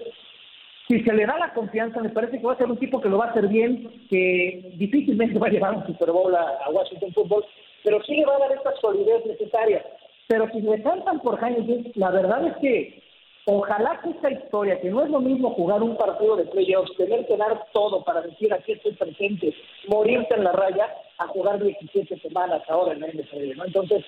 si 0.88 1.01
se 1.01 1.13
le 1.13 1.25
da 1.25 1.38
la 1.38 1.54
confianza, 1.54 2.01
me 2.01 2.10
parece 2.10 2.38
que 2.38 2.46
va 2.46 2.54
a 2.54 2.58
ser 2.58 2.68
un 2.68 2.77
tipo 2.77 3.01
que 3.01 3.10
lo 3.10 3.18
va 3.18 3.25
a 3.25 3.30
hacer 3.32 3.48
bien, 3.48 4.06
que 4.10 4.72
difícilmente 4.75 5.39
va 5.39 5.48
a 5.48 5.51
llevar 5.51 5.75
un 5.75 5.86
Super 5.88 6.12
Bowl 6.12 6.34
a, 6.36 6.70
Washington 6.72 7.13
Football, 7.13 7.46
pero 7.84 8.01
sí 8.04 8.15
le 8.15 8.25
va 8.25 8.36
a 8.36 8.39
dar 8.39 8.51
esta 8.51 8.74
solidez 8.82 9.25
necesaria. 9.25 9.84
Pero 10.27 10.50
si 10.51 10.62
le 10.62 10.82
cantan 10.82 11.20
por 11.20 11.39
Jaime 11.39 11.92
la 11.96 12.10
verdad 12.10 12.48
es 12.48 12.58
que 12.58 13.04
ojalá 13.46 14.00
que 14.01 14.10
esta 14.10 14.32
historia, 14.32 14.80
que 14.82 14.89
no 14.89 15.04
es 15.04 15.10
lo 15.10 15.20
mismo 15.20 15.51
jugar 15.51 15.84
un 15.84 15.98
partido 15.98 16.36
de 16.36 16.46
playoffs, 16.46 16.96
tener 16.98 17.25
que 17.27 17.38
dar 17.38 17.65
todo 17.74 18.04
para 18.04 18.22
decir 18.22 18.51
aquí 18.54 18.72
estoy 18.72 18.94
presente, 18.94 19.54
morirte 19.88 20.36
en 20.36 20.44
la 20.44 20.51
raya, 20.51 20.88
a 21.18 21.27
jugar 21.27 21.63
17 21.63 22.20
semanas 22.20 22.62
ahora 22.68 22.94
en 22.94 23.01
la 23.01 23.08
NFL, 23.08 23.56
¿no? 23.56 23.65
Entonces, 23.65 24.04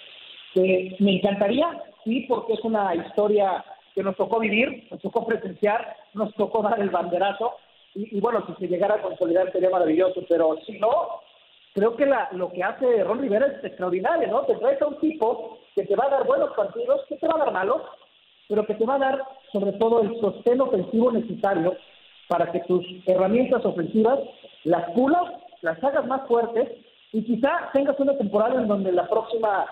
eh, 0.55 0.95
me 0.99 1.17
encantaría, 1.17 1.83
sí, 2.03 2.25
porque 2.27 2.53
es 2.53 2.63
una 2.63 2.93
historia 2.95 3.63
que 3.97 4.03
nos 4.03 4.15
tocó 4.15 4.39
vivir, 4.39 4.87
nos 4.91 5.01
tocó 5.01 5.25
presenciar, 5.25 5.95
nos 6.13 6.31
tocó 6.35 6.61
dar 6.61 6.79
el 6.79 6.91
banderazo, 6.91 7.55
y, 7.95 8.19
bueno, 8.19 8.45
si 8.45 8.53
se 8.53 8.67
llegara 8.67 8.93
a 8.93 9.01
consolidar 9.01 9.51
sería 9.51 9.71
maravilloso, 9.71 10.21
pero 10.29 10.55
si 10.67 10.73
no, 10.73 11.21
creo 11.73 11.95
que 11.95 12.05
la, 12.05 12.29
lo 12.33 12.51
que 12.51 12.61
hace 12.61 13.03
Ron 13.03 13.17
Rivera 13.17 13.47
es 13.47 13.63
extraordinario, 13.63 14.27
¿no? 14.27 14.41
Te 14.41 14.53
traes 14.57 14.79
a 14.83 14.85
un 14.85 14.99
tipo 14.99 15.57
que 15.73 15.83
te 15.83 15.95
va 15.95 16.05
a 16.05 16.09
dar 16.09 16.27
buenos 16.27 16.51
partidos, 16.55 17.05
que 17.09 17.17
te 17.17 17.27
va 17.27 17.37
a 17.37 17.45
dar 17.45 17.51
malos, 17.51 17.81
pero 18.47 18.67
que 18.67 18.75
te 18.75 18.85
va 18.85 18.95
a 18.97 18.99
dar 18.99 19.23
sobre 19.51 19.71
todo 19.79 20.03
el 20.03 20.15
sostén 20.21 20.61
ofensivo 20.61 21.11
necesario 21.11 21.75
para 22.27 22.51
que 22.51 22.59
tus 22.67 22.85
herramientas 23.07 23.65
ofensivas 23.65 24.19
las 24.63 24.91
pulas, 24.91 25.23
las 25.63 25.83
hagas 25.83 26.05
más 26.05 26.27
fuertes 26.27 26.69
y 27.13 27.23
quizá 27.23 27.71
tengas 27.73 27.99
una 27.99 28.15
temporada 28.15 28.61
en 28.61 28.67
donde 28.67 28.91
la 28.91 29.09
próxima, 29.09 29.65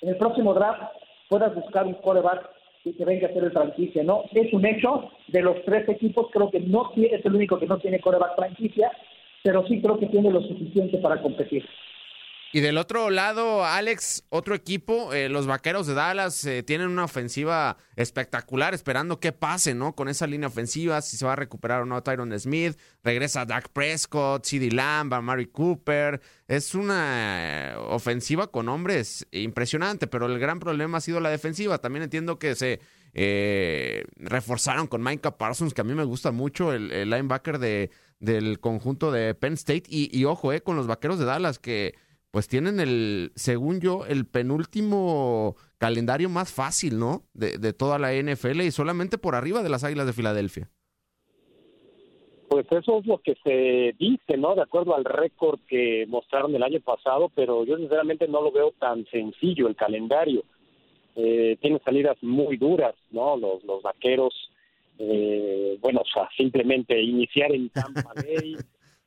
en 0.00 0.10
el 0.10 0.16
próximo 0.16 0.54
draft 0.54 0.80
puedas 1.28 1.52
buscar 1.56 1.86
un 1.86 1.94
coreback 1.94 2.53
y 2.84 2.92
que 2.92 3.04
venga 3.04 3.28
a 3.28 3.32
ser 3.32 3.44
el 3.44 3.52
franquicia, 3.52 4.02
¿no? 4.02 4.24
Es 4.34 4.52
un 4.52 4.66
hecho, 4.66 5.10
de 5.28 5.42
los 5.42 5.62
tres 5.64 5.88
equipos 5.88 6.28
creo 6.30 6.50
que 6.50 6.60
no 6.60 6.90
tiene, 6.94 7.16
es 7.16 7.24
el 7.24 7.34
único 7.34 7.58
que 7.58 7.66
no 7.66 7.78
tiene 7.78 8.00
coreback 8.00 8.36
franquicia, 8.36 8.90
pero 9.42 9.66
sí 9.66 9.80
creo 9.80 9.98
que 9.98 10.06
tiene 10.06 10.30
lo 10.30 10.42
suficiente 10.42 10.98
para 10.98 11.20
competir. 11.20 11.64
Y 12.54 12.60
del 12.60 12.78
otro 12.78 13.10
lado, 13.10 13.64
Alex, 13.64 14.22
otro 14.28 14.54
equipo, 14.54 15.12
eh, 15.12 15.28
los 15.28 15.44
Vaqueros 15.44 15.88
de 15.88 15.94
Dallas 15.94 16.44
eh, 16.44 16.62
tienen 16.62 16.86
una 16.86 17.02
ofensiva 17.02 17.78
espectacular, 17.96 18.74
esperando 18.74 19.18
que 19.18 19.32
pase, 19.32 19.74
¿no? 19.74 19.96
Con 19.96 20.08
esa 20.08 20.28
línea 20.28 20.46
ofensiva, 20.46 21.02
si 21.02 21.16
se 21.16 21.26
va 21.26 21.32
a 21.32 21.36
recuperar 21.36 21.82
o 21.82 21.84
no 21.84 22.00
Tyron 22.04 22.38
Smith, 22.38 22.78
regresa 23.02 23.44
Dak 23.44 23.70
Prescott, 23.70 24.46
CeeDee 24.46 24.70
Lamb, 24.70 25.20
Mary 25.20 25.46
Cooper. 25.46 26.20
Es 26.46 26.76
una 26.76 27.72
eh, 27.72 27.74
ofensiva 27.88 28.46
con 28.46 28.68
hombres 28.68 29.26
impresionante, 29.32 30.06
pero 30.06 30.26
el 30.26 30.38
gran 30.38 30.60
problema 30.60 30.98
ha 30.98 31.00
sido 31.00 31.18
la 31.18 31.30
defensiva. 31.30 31.78
También 31.78 32.04
entiendo 32.04 32.38
que 32.38 32.54
se 32.54 32.78
reforzaron 34.16 34.86
con 34.86 35.02
Micah 35.02 35.38
Parsons, 35.38 35.74
que 35.74 35.80
a 35.80 35.84
mí 35.84 35.94
me 35.94 36.04
gusta 36.04 36.30
mucho, 36.30 36.72
el, 36.72 36.88
linebacker 37.10 37.58
de, 37.58 37.90
del 38.20 38.60
conjunto 38.60 39.10
de 39.10 39.34
Penn 39.34 39.54
State. 39.54 39.84
Y, 39.88 40.16
y 40.16 40.24
ojo, 40.24 40.52
eh, 40.52 40.60
con 40.60 40.76
los 40.76 40.86
Vaqueros 40.86 41.18
de 41.18 41.24
Dallas, 41.24 41.58
que 41.58 41.96
pues 42.34 42.48
tienen 42.48 42.80
el, 42.80 43.30
según 43.36 43.80
yo, 43.80 44.06
el 44.06 44.26
penúltimo 44.26 45.54
calendario 45.78 46.28
más 46.28 46.52
fácil, 46.52 46.98
¿no? 46.98 47.22
De, 47.32 47.72
toda 47.72 47.96
la 48.00 48.12
NFL 48.12 48.62
y 48.62 48.72
solamente 48.72 49.18
por 49.18 49.36
arriba 49.36 49.62
de 49.62 49.68
las 49.68 49.84
Águilas 49.84 50.06
de 50.06 50.12
Filadelfia. 50.14 50.68
Pues 52.48 52.66
eso 52.72 52.98
es 52.98 53.06
lo 53.06 53.18
que 53.18 53.36
se 53.44 53.94
dice, 54.00 54.36
¿no? 54.36 54.56
De 54.56 54.62
acuerdo 54.62 54.96
al 54.96 55.04
récord 55.04 55.60
que 55.68 56.06
mostraron 56.08 56.52
el 56.56 56.64
año 56.64 56.80
pasado, 56.80 57.30
pero 57.36 57.64
yo 57.64 57.76
sinceramente 57.76 58.26
no 58.26 58.42
lo 58.42 58.50
veo 58.50 58.72
tan 58.80 59.06
sencillo 59.12 59.68
el 59.68 59.76
calendario. 59.76 60.42
Eh, 61.14 61.56
tiene 61.60 61.78
salidas 61.84 62.20
muy 62.20 62.56
duras, 62.56 62.96
¿no? 63.12 63.36
Los, 63.36 63.62
los 63.62 63.80
vaqueros, 63.80 64.34
eh, 64.98 65.78
bueno, 65.80 66.00
o 66.00 66.12
sea, 66.12 66.28
simplemente 66.36 67.00
iniciar 67.00 67.52
en 67.52 67.68
Tampa 67.68 68.12
Bay, 68.16 68.56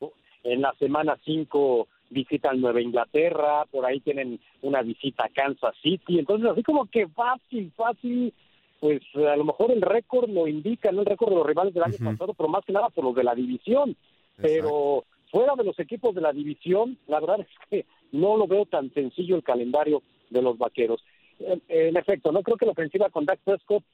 en 0.44 0.62
la 0.62 0.72
semana 0.78 1.18
5 1.26 1.88
visitan 2.10 2.60
Nueva 2.60 2.80
Inglaterra, 2.80 3.64
por 3.70 3.84
ahí 3.84 4.00
tienen 4.00 4.40
una 4.62 4.82
visita 4.82 5.24
a 5.24 5.28
Kansas 5.28 5.74
City, 5.82 6.18
entonces 6.18 6.50
así 6.50 6.62
como 6.62 6.86
que 6.86 7.06
fácil, 7.08 7.72
fácil, 7.76 8.32
pues 8.80 9.00
a 9.14 9.36
lo 9.36 9.44
mejor 9.44 9.70
el 9.70 9.82
récord 9.82 10.28
lo 10.28 10.46
indica, 10.46 10.90
no 10.92 11.00
el 11.00 11.06
récord 11.06 11.30
de 11.30 11.36
los 11.36 11.46
rivales 11.46 11.74
del 11.74 11.82
año 11.82 11.96
pasado, 12.02 12.34
pero 12.34 12.48
más 12.48 12.64
que 12.64 12.72
nada 12.72 12.88
por 12.90 13.04
los 13.04 13.14
de 13.14 13.24
la 13.24 13.34
división, 13.34 13.96
pero 14.36 15.04
fuera 15.30 15.54
de 15.56 15.64
los 15.64 15.78
equipos 15.78 16.14
de 16.14 16.20
la 16.20 16.32
división, 16.32 16.96
la 17.06 17.20
verdad 17.20 17.40
es 17.40 17.68
que 17.68 17.86
no 18.12 18.36
lo 18.36 18.46
veo 18.46 18.64
tan 18.66 18.92
sencillo 18.94 19.36
el 19.36 19.42
calendario 19.42 20.02
de 20.30 20.42
los 20.42 20.56
vaqueros. 20.56 21.04
En, 21.38 21.96
efecto, 21.96 22.32
no 22.32 22.42
creo 22.42 22.56
que 22.56 22.66
la 22.66 22.72
ofensiva 22.72 23.10
con 23.10 23.24
Dak 23.24 23.40
Prescott 23.40 23.84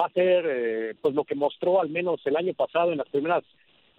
va 0.00 0.06
a 0.06 0.12
ser 0.12 0.44
eh, 0.48 0.94
pues 1.00 1.14
lo 1.14 1.24
que 1.24 1.34
mostró 1.34 1.80
al 1.80 1.90
menos 1.90 2.20
el 2.24 2.36
año 2.36 2.54
pasado 2.54 2.92
en 2.92 2.98
las 2.98 3.08
primeras 3.08 3.44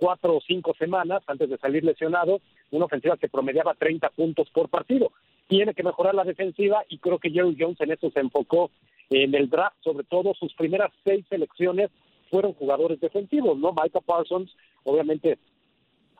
cuatro 0.04 0.36
o 0.36 0.42
cinco 0.42 0.76
semanas 0.78 1.24
antes 1.28 1.50
de 1.50 1.58
salir 1.58 1.86
lesionado, 1.86 2.42
una 2.72 2.88
ofensiva 2.88 3.16
que 3.16 3.30
promediaba 3.30 3.74
30 3.74 4.10
puntos 4.10 4.50
por 4.50 4.68
partido. 4.68 5.14
Tiene 5.48 5.74
que 5.74 5.82
mejorar 5.82 6.14
la 6.14 6.26
defensiva 6.26 6.84
y 6.90 6.98
creo 6.98 7.20
que 7.20 7.30
Jerry 7.30 7.56
Jones 7.58 7.80
en 7.80 7.94
eso 7.94 8.12
se 8.12 8.20
enfocó 8.20 8.70
en 9.10 9.34
el 9.34 9.50
draft, 9.50 9.78
sobre 9.82 10.04
todo 10.04 10.34
sus 10.34 10.54
primeras 10.56 10.92
seis 11.06 11.26
selecciones 11.30 11.90
fueron 12.30 12.52
jugadores 12.52 13.00
defensivos, 13.00 13.58
¿no? 13.58 13.72
Micah 13.72 14.02
Parsons, 14.02 14.54
obviamente, 14.84 15.38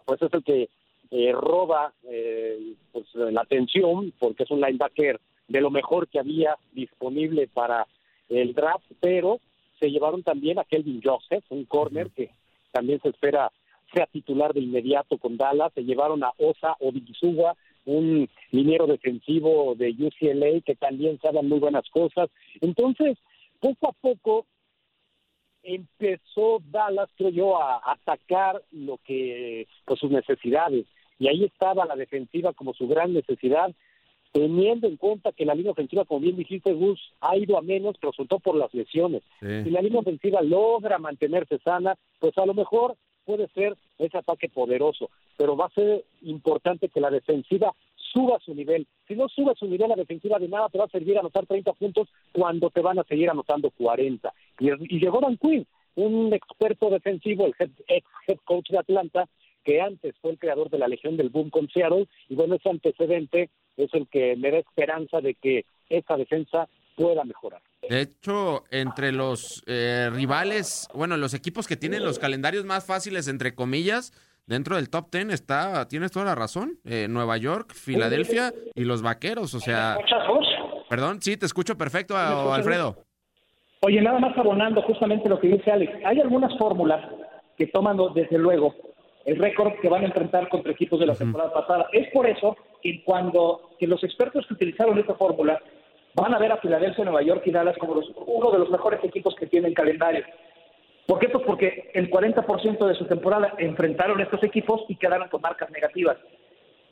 pues 0.06 0.22
es 0.22 0.34
el 0.34 0.44
que 0.46 0.70
eh, 1.12 1.34
roba 1.34 1.92
eh, 2.04 2.76
pues, 2.94 3.14
la 3.16 3.42
atención 3.42 4.14
porque 4.18 4.44
es 4.44 4.52
un 4.52 4.62
linebacker 4.62 5.20
de 5.50 5.60
lo 5.60 5.72
mejor 5.72 6.08
que 6.08 6.20
había 6.20 6.56
disponible 6.72 7.50
para 7.54 7.86
el 8.30 8.54
draft, 8.54 8.86
pero 9.02 9.42
se 9.78 9.92
llevaron 9.92 10.24
también 10.24 10.58
a 10.58 10.64
Kelvin 10.64 11.02
Joseph, 11.04 11.44
un 11.50 11.66
corner 11.66 12.12
que 12.12 12.30
también 12.72 13.02
se 13.02 13.10
espera 13.10 13.52
sea 13.94 14.08
titular 14.08 14.54
de 14.54 14.62
inmediato 14.62 15.18
con 15.18 15.38
Dallas, 15.38 15.72
se 15.74 15.84
llevaron 15.84 16.24
a 16.24 16.34
Osa 16.38 16.76
Odigisuga, 16.80 17.56
un 17.86 18.30
minero 18.52 18.88
defensivo 18.88 19.76
de 19.76 19.92
UCLA 19.92 20.62
que 20.66 20.76
también 20.76 21.20
sabe 21.20 21.42
muy 21.44 21.60
buenas 21.60 21.90
cosas. 21.90 22.30
Entonces, 22.62 23.18
poco 23.60 23.90
a 23.90 23.92
poco 23.94 24.46
empezó 25.64 26.62
Dallas, 26.70 27.10
creo 27.16 27.30
yo, 27.30 27.62
a 27.62 27.82
atacar 27.92 28.62
lo 28.72 29.00
que, 29.06 29.68
pues 29.86 30.00
sus 30.00 30.12
necesidades. 30.12 30.86
Y 31.20 31.28
ahí 31.28 31.46
estaba 31.46 31.86
la 31.86 31.96
defensiva 31.96 32.54
como 32.54 32.74
su 32.74 32.88
gran 32.88 33.14
necesidad, 33.14 33.74
teniendo 34.34 34.88
en 34.88 34.98
cuenta 34.98 35.32
que 35.32 35.46
la 35.46 35.56
línea 35.56 35.72
ofensiva, 35.72 36.06
como 36.06 36.22
bien 36.22 36.36
dijiste, 36.36 36.74
Gus, 36.74 37.00
ha 37.22 37.38
ido 37.38 37.58
a 37.58 37.62
menos, 37.62 37.96
pero 38.02 38.12
todo 38.12 38.40
por 38.40 38.56
las 38.56 38.74
lesiones. 38.74 39.22
Si 39.40 39.70
la 39.70 39.82
línea 39.82 40.00
ofensiva 40.00 40.42
logra 40.42 40.98
mantenerse 40.98 41.60
sana, 41.60 41.96
pues 42.20 42.38
a 42.38 42.46
lo 42.46 42.54
mejor 42.54 42.98
puede 43.26 43.48
ser 43.50 43.76
ese 43.98 44.18
ataque 44.18 44.50
poderoso, 44.50 45.10
pero 45.38 45.56
va 45.56 45.66
a 45.66 45.74
ser 45.74 46.04
importante 46.22 46.90
que 46.90 47.02
la 47.02 47.10
defensiva 47.10 47.74
suba 47.96 48.40
su 48.40 48.54
nivel. 48.54 48.88
Si 49.08 49.16
no 49.16 49.28
sube 49.28 49.54
su 49.56 49.66
nivel, 49.68 49.90
la 49.90 49.96
defensiva 49.96 50.40
de 50.40 50.48
nada 50.48 50.70
te 50.70 50.78
va 50.78 50.86
a 50.86 50.90
servir 50.90 51.18
a 51.18 51.22
anotar 51.22 51.46
30 51.46 51.74
puntos 51.74 52.08
cuando 52.32 52.70
te 52.70 52.82
van 52.82 53.00
a 53.00 53.04
seguir 53.04 53.30
anotando 53.30 53.72
40. 53.72 54.34
Y, 54.60 54.96
y 54.96 55.00
llegó 55.00 55.20
Dan 55.20 55.38
Quinn, 55.38 55.66
un 55.96 56.34
experto 56.34 56.90
defensivo, 56.90 57.46
el 57.46 57.56
ex 57.88 58.06
head 58.28 58.38
coach 58.46 58.70
de 58.70 58.80
Atlanta, 58.80 59.28
que 59.64 59.82
antes 59.82 60.16
fue 60.22 60.32
el 60.32 60.40
creador 60.40 60.70
de 60.70 60.78
la 60.78 60.88
Legión 60.88 61.18
del 61.18 61.30
Boom 61.30 61.50
con 61.50 61.70
Seattle, 61.70 62.08
y 62.30 62.36
bueno, 62.36 62.56
ese 62.56 62.70
antecedente 62.70 63.50
es 63.78 63.94
el 63.94 64.08
que 64.08 64.36
me 64.36 64.52
da 64.52 64.58
esperanza 64.58 65.22
de 65.22 65.36
que 65.36 65.66
esta 65.90 66.18
defensa 66.18 66.68
pueda 66.96 67.24
mejorar. 67.24 67.62
De 67.90 68.02
hecho, 68.02 68.64
entre 68.72 69.12
los 69.12 69.64
eh, 69.68 70.10
rivales, 70.12 70.88
bueno, 70.94 71.18
los 71.18 71.34
equipos 71.34 71.68
que 71.68 71.76
tienen 71.76 72.04
los 72.04 72.20
calendarios 72.20 72.66
más 72.66 72.86
fáciles, 72.86 73.28
entre 73.28 73.56
comillas, 73.56 74.14
dentro 74.46 74.78
del 74.78 74.90
top 74.90 75.10
ten 75.10 75.32
está, 75.32 75.88
tienes 75.88 76.12
toda 76.12 76.26
la 76.26 76.36
razón, 76.36 76.80
eh, 76.86 77.08
Nueva 77.10 77.38
York, 77.38 77.74
Filadelfia 77.74 78.54
y 78.76 78.86
los 78.86 79.02
Vaqueros, 79.02 79.54
o 79.54 79.60
sea... 79.60 79.98
Perdón, 80.90 81.22
sí, 81.22 81.38
te 81.38 81.46
escucho 81.46 81.78
perfecto, 81.78 82.16
Alfredo. 82.18 82.98
Oye, 83.82 84.02
nada 84.02 84.20
más 84.20 84.38
abonando 84.38 84.82
justamente 84.84 85.28
lo 85.28 85.40
que 85.40 85.48
dice 85.48 85.72
Alex, 85.72 85.92
hay 86.06 86.20
algunas 86.22 86.58
fórmulas 86.58 87.04
que 87.58 87.68
toman 87.68 87.98
desde 88.14 88.38
luego 88.38 88.76
el 89.26 89.38
récord 89.38 89.74
que 89.82 89.90
van 89.90 90.04
a 90.04 90.08
enfrentar 90.08 90.50
contra 90.50 90.72
equipos 90.72 91.00
de 91.00 91.08
la 91.08 91.16
temporada 91.16 91.54
pasada. 91.54 91.88
Es 91.92 92.12
por 92.14 92.28
eso 92.28 92.56
que 92.82 93.04
cuando 93.04 93.72
que 93.80 93.88
los 93.88 94.04
expertos 94.04 94.46
que 94.48 94.54
utilizaron 94.54 94.98
esta 95.00 95.16
fórmula 95.16 95.62
van 96.16 96.34
a 96.34 96.40
ver 96.40 96.52
a 96.52 96.58
Filadelfia, 96.58 97.04
Nueva 97.04 97.22
York 97.22 97.44
y 97.46 97.52
Dallas 97.52 97.78
como 97.78 97.94
uno 97.94 98.52
de 98.52 98.60
los 98.60 98.70
mejores 98.70 99.04
equipos 99.04 99.36
que 99.36 99.48
tienen 99.48 99.74
calendario. 99.74 100.24
¿Por 101.08 101.20
qué? 101.20 101.30
Pues 101.30 101.44
porque 101.46 101.92
el 101.94 102.10
40% 102.10 102.88
de 102.88 102.96
su 102.96 103.06
temporada 103.06 103.54
enfrentaron 103.58 104.22
estos 104.22 104.44
equipos 104.44 104.82
y 104.88 104.96
quedaron 104.96 105.28
con 105.30 105.42
marcas 105.42 105.70
negativas. 105.72 106.18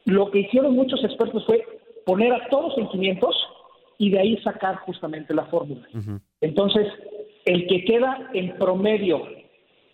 Lo 0.06 0.30
que 0.32 0.40
hicieron 0.40 0.76
muchos 0.76 1.04
expertos 1.04 1.46
fue 1.46 1.64
poner 2.06 2.34
a 2.34 2.48
todos 2.50 2.78
en 2.78 2.88
500 2.90 3.36
y 4.00 4.10
de 4.10 4.20
ahí 4.20 4.38
sacar 4.42 4.78
justamente 4.78 5.34
la 5.34 5.46
fórmula. 5.46 5.88
Entonces, 6.42 6.88
el 7.46 7.68
que 7.68 7.86
queda 7.86 8.30
en 8.34 8.58
promedio 8.58 9.22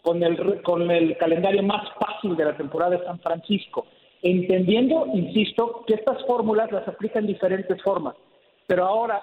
con 0.02 0.24
el, 0.24 0.62
con 0.64 0.90
el 0.90 1.18
calendario 1.18 1.62
más 1.64 1.88
fácil 2.00 2.36
de 2.36 2.46
la 2.46 2.56
temporada 2.56 2.98
de 2.98 3.06
San 3.06 3.20
Francisco 3.20 3.86
entendiendo, 4.22 5.08
insisto, 5.14 5.84
que 5.86 5.96
estas 5.96 6.26
fórmulas 6.26 6.72
las 6.72 6.88
aplican 6.88 7.24
en 7.24 7.28
diferentes 7.28 7.82
formas. 7.82 8.16
Pero 8.68 8.86
ahora, 8.86 9.22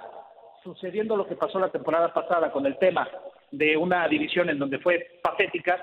sucediendo 0.62 1.16
lo 1.16 1.28
que 1.28 1.36
pasó 1.36 1.58
la 1.58 1.70
temporada 1.70 2.12
pasada 2.12 2.50
con 2.50 2.66
el 2.66 2.78
tema 2.78 3.08
de 3.50 3.76
una 3.76 4.08
división 4.08 4.48
en 4.48 4.58
donde 4.58 4.78
fue 4.78 5.20
patética, 5.22 5.78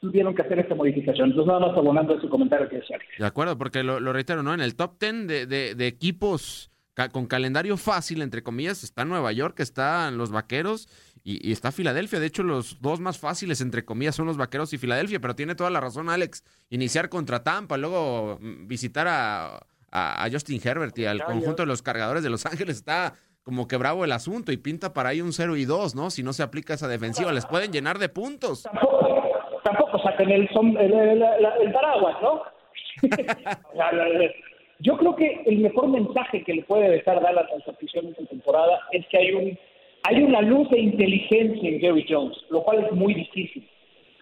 tuvieron 0.00 0.34
que 0.34 0.42
hacer 0.42 0.58
esta 0.58 0.74
modificación. 0.74 1.30
Entonces, 1.30 1.46
nada 1.46 1.68
más 1.68 1.76
abonando 1.76 2.14
ese 2.14 2.28
comentario 2.28 2.68
que 2.68 2.76
decía 2.76 2.98
De 3.18 3.26
acuerdo, 3.26 3.56
porque 3.56 3.82
lo, 3.82 4.12
reitero, 4.12 4.42
¿no? 4.42 4.52
En 4.52 4.60
el 4.60 4.76
top 4.76 4.98
ten 4.98 5.26
de, 5.26 5.46
de, 5.46 5.86
equipos 5.86 6.70
con 7.12 7.26
calendario 7.26 7.76
fácil, 7.76 8.22
entre 8.22 8.42
comillas, 8.42 8.82
está 8.82 9.04
Nueva 9.04 9.30
York, 9.30 9.60
están 9.60 10.18
los 10.18 10.32
Vaqueros 10.32 10.88
y, 11.22 11.52
está 11.52 11.70
Filadelfia. 11.70 12.18
De 12.18 12.26
hecho, 12.26 12.42
los 12.42 12.80
dos 12.80 12.98
más 12.98 13.18
fáciles, 13.18 13.60
entre 13.60 13.84
comillas, 13.84 14.16
son 14.16 14.26
los 14.26 14.36
Vaqueros 14.36 14.72
y 14.72 14.78
Filadelfia, 14.78 15.20
pero 15.20 15.36
tiene 15.36 15.54
toda 15.54 15.70
la 15.70 15.80
razón 15.80 16.10
Alex. 16.10 16.42
Iniciar 16.70 17.08
contra 17.08 17.44
Tampa, 17.44 17.76
luego 17.76 18.38
mm, 18.40 18.66
visitar 18.66 19.06
a, 19.08 19.60
a, 19.90 20.28
Justin 20.30 20.60
Herbert 20.62 20.98
y 20.98 21.06
al 21.06 21.22
conjunto 21.24 21.62
de 21.62 21.66
los 21.66 21.82
cargadores 21.82 22.22
de 22.22 22.30
Los 22.30 22.46
Ángeles 22.46 22.76
está 22.76 23.14
como 23.42 23.66
que 23.66 23.76
bravo 23.76 24.04
el 24.04 24.12
asunto 24.12 24.52
y 24.52 24.58
pinta 24.58 24.92
para 24.92 25.08
ahí 25.08 25.22
un 25.22 25.32
0 25.32 25.56
y 25.56 25.64
2, 25.64 25.94
¿no? 25.94 26.10
Si 26.10 26.22
no 26.22 26.34
se 26.34 26.42
aplica 26.42 26.74
esa 26.74 26.86
defensiva, 26.86 27.32
les 27.32 27.46
pueden 27.46 27.72
llenar 27.72 27.98
de 27.98 28.10
puntos. 28.10 28.64
Tampoco, 28.64 29.98
saquen 30.02 30.30
el, 30.30 30.42
el, 30.42 31.72
paraguas, 31.72 32.16
¿no? 32.20 32.42
Yo 34.80 34.96
creo 34.96 35.16
que 35.16 35.42
el 35.46 35.58
mejor 35.58 35.88
mensaje 35.88 36.44
que 36.44 36.54
le 36.54 36.62
puede 36.64 36.90
dejar 36.90 37.20
Dallas 37.20 37.46
a 37.50 37.58
las 37.58 37.68
aficiones 37.68 38.16
de 38.16 38.26
temporada 38.26 38.80
es 38.92 39.06
que 39.08 39.18
hay 39.18 39.32
un 39.32 39.58
hay 40.04 40.22
una 40.22 40.40
luz 40.42 40.70
de 40.70 40.78
inteligencia 40.78 41.68
en 41.68 41.80
Jerry 41.80 42.06
Jones, 42.08 42.36
lo 42.50 42.62
cual 42.62 42.84
es 42.84 42.92
muy 42.92 43.14
difícil. 43.14 43.68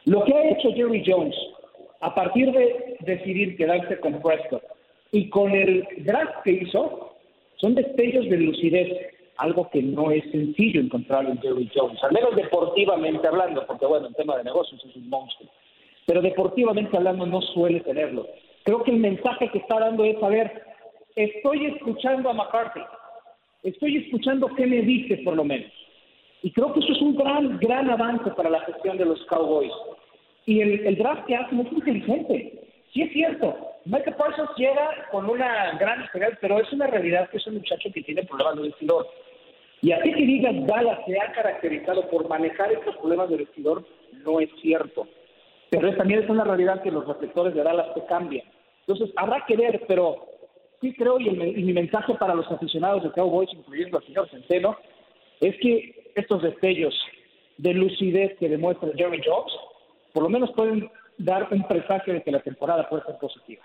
Lo 0.05 0.25
que 0.25 0.35
ha 0.35 0.51
hecho 0.51 0.73
Jerry 0.73 1.05
Jones 1.07 1.37
a 2.01 2.15
partir 2.15 2.51
de 2.53 2.97
decidir 3.01 3.57
quedarse 3.57 4.01
con 4.01 4.23
Prescott 4.23 4.63
y 5.13 5.29
con 5.31 5.53
el 5.53 5.87
draft 5.99 6.43
que 6.45 6.53
hizo, 6.53 7.17
son 7.57 7.75
destellos 7.75 8.29
de 8.29 8.37
lucidez, 8.37 9.13
algo 9.39 9.69
que 9.71 9.83
no 9.83 10.11
es 10.11 10.25
sencillo 10.31 10.81
encontrar 10.81 11.27
en 11.27 11.41
Jerry 11.41 11.71
Jones, 11.75 12.03
al 12.03 12.13
menos 12.13 12.35
deportivamente 12.35 13.27
hablando, 13.27 13.67
porque 13.67 13.87
bueno, 13.87 14.09
en 14.09 14.15
tema 14.15 14.37
de 14.37 14.45
negocios 14.45 14.83
es 14.85 14.97
un 14.97 15.09
monstruo, 15.09 15.49
pero 16.07 16.23
deportivamente 16.23 16.97
hablando 16.97 17.27
no 17.27 17.41
suele 17.43 17.81
tenerlo. 17.81 18.27
Creo 18.65 18.83
que 18.83 18.91
el 18.91 18.99
mensaje 18.99 19.49
que 19.51 19.59
está 19.59 19.79
dando 19.79 20.05
es, 20.05 20.21
a 20.23 20.29
ver, 20.29 20.63
estoy 21.15 21.67
escuchando 21.67 22.31
a 22.31 22.35
McCarthy, 22.35 22.81
estoy 23.63 23.99
escuchando 23.99 24.49
qué 24.55 24.67
me 24.67 24.83
dice 24.83 25.19
por 25.19 25.37
lo 25.37 25.45
menos. 25.45 25.71
Y 26.43 26.51
creo 26.51 26.73
que 26.73 26.81
eso 26.81 26.93
es 26.93 27.01
un 27.01 27.17
gran, 27.17 27.59
gran 27.59 27.91
avance 27.91 28.31
para 28.31 28.51
la 28.51 28.61
gestión 28.61 28.99
de 28.99 29.05
los 29.05 29.25
Cowboys. 29.27 29.73
Y 30.45 30.61
el, 30.61 30.87
el 30.87 30.97
draft 30.97 31.27
que 31.27 31.35
hacen 31.35 31.61
es 31.61 31.73
inteligente. 31.73 32.63
Sí 32.93 33.03
es 33.03 33.13
cierto, 33.13 33.57
Michael 33.87 34.17
Parsons 34.17 34.51
llega 34.57 35.07
con 35.13 35.31
una 35.31 35.79
gran 35.79 36.01
experiencia, 36.01 36.39
pero 36.41 36.59
es 36.59 36.73
una 36.73 36.89
realidad 36.89 37.31
que 37.31 37.37
es 37.37 37.47
un 37.47 37.55
muchacho 37.55 37.89
que 37.95 38.03
tiene 38.03 38.25
problemas 38.25 38.57
de 38.57 38.63
vestidor. 38.63 39.07
Y 39.81 39.93
así 39.93 40.13
que 40.13 40.27
digas 40.27 40.67
Dallas 40.67 40.99
se 41.07 41.21
ha 41.21 41.31
caracterizado 41.33 42.09
por 42.09 42.29
manejar 42.29 42.73
estos 42.73 42.97
problemas 42.97 43.31
de 43.31 43.37
vestidor, 43.37 43.85
no 44.25 44.41
es 44.41 44.51
cierto. 44.61 45.07
Pero 45.71 45.95
también 45.95 46.25
es 46.25 46.29
una 46.29 46.43
realidad 46.43 46.83
que 46.83 46.91
los 46.91 47.07
reflectores 47.07 47.55
de 47.55 47.63
Dallas 47.63 47.87
se 47.95 48.05
cambian. 48.07 48.45
Entonces, 48.81 49.15
habrá 49.15 49.45
que 49.47 49.57
ver, 49.57 49.81
pero 49.87 50.17
sí 50.81 50.93
creo, 50.95 51.21
y, 51.21 51.31
mi 51.31 51.73
mensaje 51.73 52.15
para 52.15 52.35
los 52.35 52.51
aficionados 52.51 53.05
de 53.05 53.13
Cowboys, 53.13 53.51
incluyendo 53.53 53.99
al 53.99 54.05
señor 54.05 54.29
Centeno, 54.31 54.77
es 55.41 55.55
que 55.61 56.11
estos 56.17 56.43
destellos 56.43 56.93
de 57.59 57.73
lucidez 57.73 58.37
que 58.39 58.49
demuestra 58.49 58.91
Jerry 58.97 59.23
Jones, 59.25 59.53
por 60.13 60.25
lo 60.25 60.29
menos 60.29 60.51
pueden 60.57 60.91
dar 61.19 61.47
un 61.53 61.63
presagio 61.69 62.15
de 62.15 62.23
que 62.25 62.33
la 62.33 62.41
temporada 62.41 62.89
puede 62.89 63.05
ser 63.05 63.17
positiva. 63.19 63.63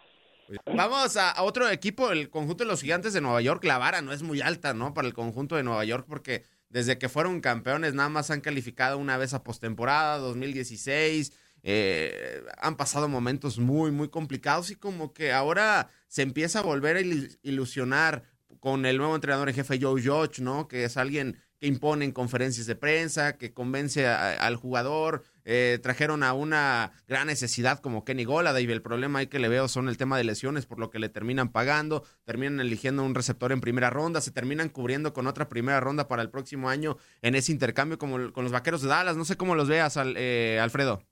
Vamos 0.76 1.18
a, 1.18 1.42
otro 1.44 1.70
equipo, 1.70 2.12
el 2.12 2.30
conjunto 2.30 2.64
de 2.64 2.70
los 2.70 2.82
gigantes 2.82 3.14
de 3.14 3.22
Nueva 3.22 3.42
York. 3.42 3.64
La 3.64 3.78
vara 3.78 4.02
no 4.02 4.12
es 4.12 4.22
muy 4.22 4.42
alta, 4.42 4.74
¿no? 4.74 4.94
Para 4.94 5.08
el 5.08 5.14
conjunto 5.14 5.56
de 5.56 5.64
Nueva 5.64 5.86
York, 5.86 6.06
porque 6.08 6.44
desde 6.70 6.98
que 6.98 7.10
fueron 7.10 7.42
campeones 7.42 7.94
nada 7.94 8.10
más 8.10 8.32
han 8.32 8.42
calificado 8.42 8.98
una 8.98 9.18
vez 9.18 9.34
a 9.34 9.44
postemporada, 9.44 10.18
2016. 10.18 11.34
Eh, 11.64 12.44
han 12.58 12.76
pasado 12.76 13.08
momentos 13.08 13.60
muy, 13.60 13.92
muy 13.92 14.10
complicados 14.10 14.72
y 14.72 14.76
como 14.76 15.14
que 15.14 15.32
ahora 15.32 15.90
se 16.08 16.24
empieza 16.24 16.60
a 16.60 16.64
volver 16.64 16.98
a 16.98 17.02
ilusionar 17.44 18.24
con 18.60 18.86
el 18.86 18.98
nuevo 18.98 19.16
entrenador 19.16 19.50
en 19.50 19.56
jefe 19.56 19.80
Joe 19.82 20.02
Judge, 20.02 20.42
¿no? 20.42 20.68
Que 20.68 20.86
es 20.86 20.98
alguien 20.98 21.38
que 21.60 21.68
impone 21.68 22.06
en 22.06 22.12
conferencias 22.12 22.66
de 22.66 22.76
prensa, 22.76 23.38
que 23.38 23.54
convence 23.54 24.08
al 24.08 24.56
jugador. 24.56 25.24
Eh, 25.46 25.80
trajeron 25.82 26.24
a 26.24 26.34
una 26.34 26.92
gran 27.08 27.28
necesidad 27.28 27.80
como 27.80 28.04
Kenny 28.04 28.24
Golada 28.24 28.62
y 28.62 28.66
el 28.66 28.82
problema 28.82 29.20
ahí 29.20 29.28
que 29.28 29.40
le 29.40 29.50
veo 29.50 29.68
son 29.68 29.90
el 29.90 29.98
tema 29.98 30.18
de 30.18 30.24
lesiones, 30.24 30.66
por 30.66 30.80
lo 30.80 30.90
que 30.90 31.00
le 31.00 31.10
terminan 31.10 31.52
pagando, 31.52 32.04
terminan 32.26 32.60
eligiendo 32.60 33.04
un 33.04 33.16
receptor 33.16 33.52
en 33.52 33.62
primera 33.62 33.90
ronda, 33.90 34.22
se 34.22 34.32
terminan 34.32 34.70
cubriendo 34.70 35.14
con 35.14 35.28
otra 35.28 35.50
primera 35.50 35.80
ronda 35.80 36.08
para 36.08 36.22
el 36.22 36.30
próximo 36.30 36.70
año 36.70 36.98
en 37.22 37.36
ese 37.36 37.52
intercambio 37.52 37.98
como 37.98 38.32
con 38.32 38.44
los 38.44 38.54
Vaqueros 38.54 38.82
de 38.82 38.90
Dallas. 38.90 39.18
No 39.18 39.26
sé 39.26 39.38
cómo 39.38 39.56
los 39.56 39.68
veas, 39.68 39.98
eh, 40.16 40.60
Alfredo. 40.62 41.04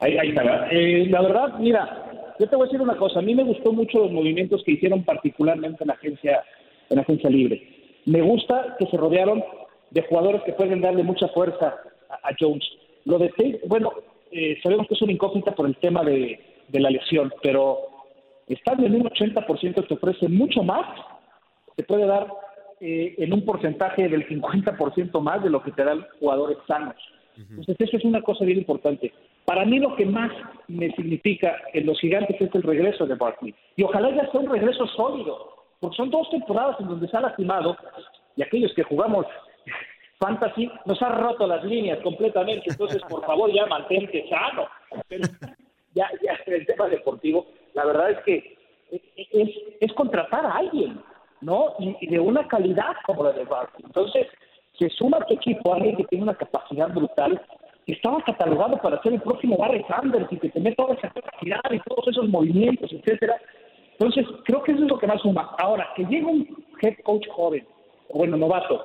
Ahí, 0.00 0.28
está. 0.28 0.68
Eh, 0.70 1.06
la 1.08 1.22
verdad, 1.22 1.58
mira, 1.58 2.34
yo 2.38 2.46
te 2.46 2.56
voy 2.56 2.64
a 2.64 2.66
decir 2.66 2.82
una 2.82 2.96
cosa. 2.96 3.20
A 3.20 3.22
mí 3.22 3.34
me 3.34 3.44
gustó 3.44 3.72
mucho 3.72 4.00
los 4.00 4.12
movimientos 4.12 4.62
que 4.64 4.72
hicieron 4.72 5.02
particularmente 5.02 5.82
en 5.82 5.88
la 5.88 5.94
agencia, 5.94 6.44
en 6.90 6.96
la 6.96 7.02
agencia 7.02 7.30
libre. 7.30 7.83
Me 8.06 8.20
gusta 8.20 8.76
que 8.78 8.86
se 8.86 8.96
rodearon 8.96 9.42
de 9.90 10.02
jugadores 10.02 10.42
que 10.42 10.52
pueden 10.52 10.80
darle 10.80 11.02
mucha 11.02 11.28
fuerza 11.28 11.76
a, 12.10 12.30
Jones. 12.38 12.64
Lo 13.04 13.18
de 13.18 13.28
Tate, 13.30 13.60
bueno, 13.66 13.92
eh, 14.30 14.58
sabemos 14.62 14.86
que 14.88 14.94
es 14.94 15.02
una 15.02 15.12
incógnita 15.12 15.54
por 15.54 15.66
el 15.66 15.76
tema 15.76 16.02
de, 16.02 16.40
la 16.72 16.90
lesión, 16.90 17.32
pero 17.42 17.78
estar 18.48 18.82
en 18.82 18.94
un 18.94 19.04
80% 19.04 19.86
te 19.86 19.94
ofrece 19.94 20.28
mucho 20.28 20.62
más, 20.62 20.86
te 21.76 21.84
puede 21.84 22.06
dar 22.06 22.26
eh, 22.80 23.14
en 23.18 23.32
un 23.32 23.44
porcentaje 23.44 24.08
del 24.08 24.26
50% 24.26 25.20
más 25.20 25.42
de 25.42 25.50
lo 25.50 25.62
que 25.62 25.70
te 25.70 25.84
dan 25.84 26.04
jugadores 26.18 26.58
sanos. 26.66 26.96
Entonces, 27.36 27.76
eso 27.80 27.96
es 27.96 28.04
una 28.04 28.22
cosa 28.22 28.44
bien 28.44 28.58
importante. 28.58 29.12
Para 29.44 29.64
mí 29.64 29.78
lo 29.78 29.94
que 29.96 30.06
más 30.06 30.30
me 30.68 30.90
significa 30.92 31.56
en 31.72 31.86
los 31.86 31.98
gigantes 32.00 32.40
es 32.40 32.54
el 32.54 32.62
regreso 32.62 33.06
de 33.06 33.14
Barkley. 33.14 33.54
Y 33.76 33.82
ojalá 33.82 34.10
ya 34.10 34.30
sea 34.30 34.40
un 34.40 34.50
regreso 34.50 34.86
sólido, 34.88 35.53
porque 35.84 35.96
son 35.98 36.08
dos 36.08 36.30
temporadas 36.30 36.80
en 36.80 36.88
donde 36.88 37.06
se 37.06 37.14
ha 37.14 37.20
lastimado 37.20 37.76
y 38.36 38.42
aquellos 38.42 38.72
que 38.72 38.84
jugamos 38.84 39.26
fantasy 40.18 40.70
nos 40.86 41.02
ha 41.02 41.10
roto 41.10 41.46
las 41.46 41.62
líneas 41.62 41.98
completamente. 42.02 42.70
Entonces, 42.70 43.02
por 43.06 43.22
favor, 43.26 43.52
ya 43.52 43.66
mantente 43.66 44.26
sano. 44.30 44.66
ya, 45.92 46.08
ya 46.22 46.40
en 46.46 46.54
el 46.54 46.66
tema 46.66 46.88
deportivo, 46.88 47.46
la 47.74 47.84
verdad 47.84 48.12
es 48.12 48.18
que 48.20 48.56
es, 48.90 49.50
es 49.78 49.92
contratar 49.92 50.46
a 50.46 50.56
alguien, 50.56 50.98
¿no? 51.42 51.74
Y, 51.78 52.06
de 52.06 52.18
una 52.18 52.48
calidad 52.48 52.96
como 53.04 53.24
la 53.24 53.32
de 53.32 53.44
Barkley. 53.44 53.84
Entonces, 53.84 54.26
se 54.78 54.88
suma 54.88 55.18
a 55.18 55.26
tu 55.26 55.34
equipo 55.34 55.74
alguien 55.74 55.96
que 55.96 56.04
tiene 56.04 56.24
una 56.24 56.34
capacidad 56.34 56.88
brutal 56.88 57.38
estaba 57.86 58.22
catalogado 58.22 58.78
para 58.78 59.02
ser 59.02 59.12
el 59.12 59.20
próximo 59.20 59.58
Barry 59.58 59.84
Sanders 59.84 60.26
y 60.32 60.38
que 60.38 60.48
tenía 60.48 60.74
toda 60.74 60.94
esa 60.94 61.10
capacidad 61.10 61.60
y 61.70 61.78
todos 61.80 62.08
esos 62.08 62.26
movimientos, 62.30 62.90
etcétera. 62.90 63.36
Entonces, 63.98 64.26
creo 64.44 64.62
que 64.62 64.72
eso 64.72 64.82
es 64.82 64.90
lo 64.90 64.98
que 64.98 65.06
más 65.06 65.20
suma. 65.20 65.54
Ahora, 65.58 65.88
que 65.96 66.04
llegue 66.04 66.24
un 66.24 66.64
head 66.82 66.94
coach 67.04 67.26
joven, 67.28 67.66
o 68.08 68.18
bueno, 68.18 68.36
novato, 68.36 68.82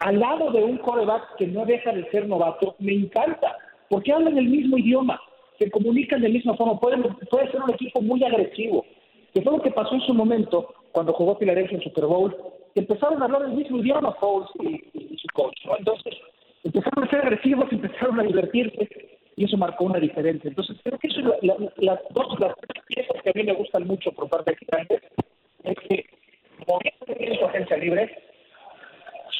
al 0.00 0.18
lado 0.18 0.50
de 0.50 0.62
un 0.62 0.78
coreback 0.78 1.36
que 1.36 1.46
no 1.46 1.64
deja 1.64 1.92
de 1.92 2.08
ser 2.10 2.26
novato, 2.26 2.74
me 2.78 2.92
encanta, 2.92 3.56
porque 3.88 4.12
hablan 4.12 4.38
el 4.38 4.48
mismo 4.48 4.78
idioma, 4.78 5.20
se 5.58 5.70
comunican 5.70 6.20
de 6.20 6.28
la 6.28 6.34
misma 6.34 6.56
forma, 6.56 6.78
puede, 6.78 7.50
ser 7.50 7.62
un 7.62 7.70
equipo 7.70 8.00
muy 8.00 8.22
agresivo, 8.24 8.84
que 9.32 9.42
fue 9.42 9.52
lo 9.52 9.62
que 9.62 9.70
pasó 9.70 9.94
en 9.94 10.00
su 10.02 10.14
momento 10.14 10.74
cuando 10.92 11.12
jugó 11.12 11.36
Filadelfia 11.36 11.78
en 11.78 11.84
Super 11.84 12.06
Bowl, 12.06 12.36
empezaron 12.74 13.20
a 13.22 13.26
hablar 13.26 13.42
el 13.42 13.52
mismo 13.52 13.78
idioma 13.78 14.12
Foles 14.14 14.48
y, 14.60 15.16
su 15.18 15.28
coach, 15.34 15.56
Entonces, 15.78 16.14
empezaron 16.64 17.04
a 17.04 17.10
ser 17.10 17.20
agresivos, 17.20 17.66
empezaron 17.70 18.20
a 18.20 18.24
divertirse 18.24 18.88
y 19.36 19.44
eso 19.44 19.56
marcó 19.56 19.84
una 19.84 19.98
diferencia. 19.98 20.48
Entonces 20.48 20.76
creo 20.82 20.98
que 20.98 21.08
eso 21.08 21.20
es 21.20 21.26
las 21.78 21.98
dos 22.10 22.40
las 22.40 22.54
que 23.22 23.30
a 23.30 23.32
mí 23.34 23.44
me 23.44 23.54
gustan 23.54 23.86
mucho 23.86 24.12
por 24.12 24.28
parte 24.28 24.52
de 24.52 24.56
Gigantes 24.58 25.02
es 25.64 25.76
que 25.88 26.04
como 26.66 26.80
tiene 27.18 27.38
su 27.38 27.44
agencia 27.44 27.76
libre, 27.76 28.10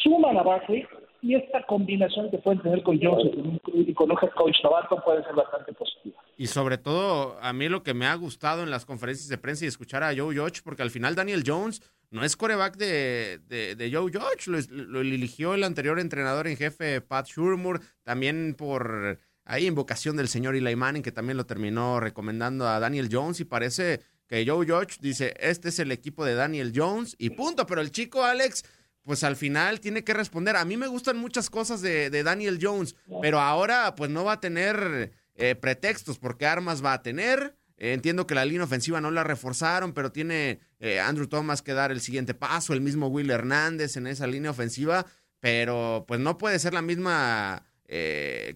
suman 0.03 0.37
a 0.37 0.43
Barkley 0.43 0.87
y 1.23 1.37
esta 1.37 1.63
combinación 1.67 2.31
que 2.31 2.39
pueden 2.39 2.61
tener 2.63 2.83
con 2.83 2.99
Jones 3.01 3.33
y 3.67 3.95
con 3.95 4.11
un 4.11 4.17
coach 4.17 4.57
novato 4.65 5.01
puede 5.05 5.23
ser 5.23 5.35
bastante 5.35 5.73
positiva. 5.73 6.21
Y 6.37 6.49
sobre 6.49 6.79
todo, 6.79 7.37
a 7.41 7.53
mí 7.53 7.69
lo 7.69 7.85
que 7.85 7.95
me 7.95 8.07
ha 8.07 8.15
gustado 8.17 8.65
en 8.65 8.71
las 8.71 8.85
conferencias 8.85 9.29
de 9.29 9.39
prensa 9.39 9.65
y 9.65 9.69
escuchar 9.69 10.03
a 10.03 10.15
Joe 10.17 10.37
Judge, 10.37 10.63
porque 10.65 10.83
al 10.83 10.91
final 10.91 11.15
Daniel 11.15 11.45
Jones 11.47 11.81
no 12.11 12.25
es 12.25 12.37
coreback 12.37 12.77
de, 12.77 13.39
de, 13.47 13.91
Joe 13.93 14.11
Judge, 14.13 14.49
lo, 14.49 15.01
eligió 15.01 15.55
el 15.55 15.63
anterior 15.63 16.01
entrenador 16.01 16.49
en 16.49 16.57
jefe, 16.57 17.01
Pat 17.01 17.27
Shurmur, 17.27 17.81
también 18.03 18.57
por 18.59 19.21
ahí 19.53 19.67
invocación 19.67 20.17
del 20.17 20.29
señor 20.29 20.57
Eli 20.57 20.75
Manning, 20.75 21.03
que 21.03 21.13
también 21.13 21.37
lo 21.37 21.45
terminó 21.45 22.01
recomendando 22.01 22.67
a 22.67 22.81
Daniel 22.81 23.11
Jones, 23.13 23.39
y 23.41 23.45
parece 23.45 24.01
que 24.27 24.47
Joe 24.47 24.67
Judge 24.67 24.97
dice, 24.99 25.35
este 25.39 25.69
es 25.69 25.79
el 25.79 25.93
equipo 25.93 26.25
de 26.25 26.35
Daniel 26.35 26.73
Jones, 26.75 27.15
y 27.19 27.31
punto, 27.31 27.67
pero 27.67 27.83
el 27.83 27.91
chico 27.91 28.25
Alex 28.25 28.65
pues 29.03 29.25
al 29.25 29.37
final 29.37 29.81
tiene 29.81 30.05
que 30.05 30.15
responder. 30.15 30.57
A 30.57 30.65
mí 30.65 30.77
me 30.77 30.87
gustan 30.87 31.19
muchas 31.19 31.51
cosas 31.51 31.83
de, 31.83 32.09
Daniel 32.23 32.61
Jones, 32.63 32.95
pero 33.21 33.41
ahora 33.41 33.95
pues 33.95 34.11
no 34.11 34.25
va 34.25 34.35
a 34.35 34.41
tener 34.41 35.13
eh, 35.35 35.55
pretextos, 35.55 36.19
porque 36.19 36.47
armas 36.47 36.83
va 36.83 36.95
a 36.95 37.03
tener. 37.03 37.55
Entiendo 37.77 38.27
que 38.27 38.37
la 38.37 38.45
línea 38.45 38.65
ofensiva 38.65 39.01
no 39.01 39.11
la 39.11 39.25
reforzaron, 39.25 39.93
pero 39.93 40.13
tiene 40.13 40.61
eh, 40.79 41.01
Andrew 41.01 41.27
Thomas 41.27 41.61
que 41.61 41.75
dar 41.75 41.91
el 41.91 42.01
siguiente 42.01 42.33
paso, 42.33 42.73
el 42.73 42.81
mismo 42.81 43.09
Will 43.09 43.31
Hernández 43.31 43.97
en 43.97 44.07
esa 44.07 44.29
línea 44.29 44.53
ofensiva, 44.53 45.05
pero 45.41 46.05
pues 46.07 46.21
no 46.21 46.39
puede 46.39 46.61
ser 46.61 46.73
la 46.73 46.83
misma 46.83 47.67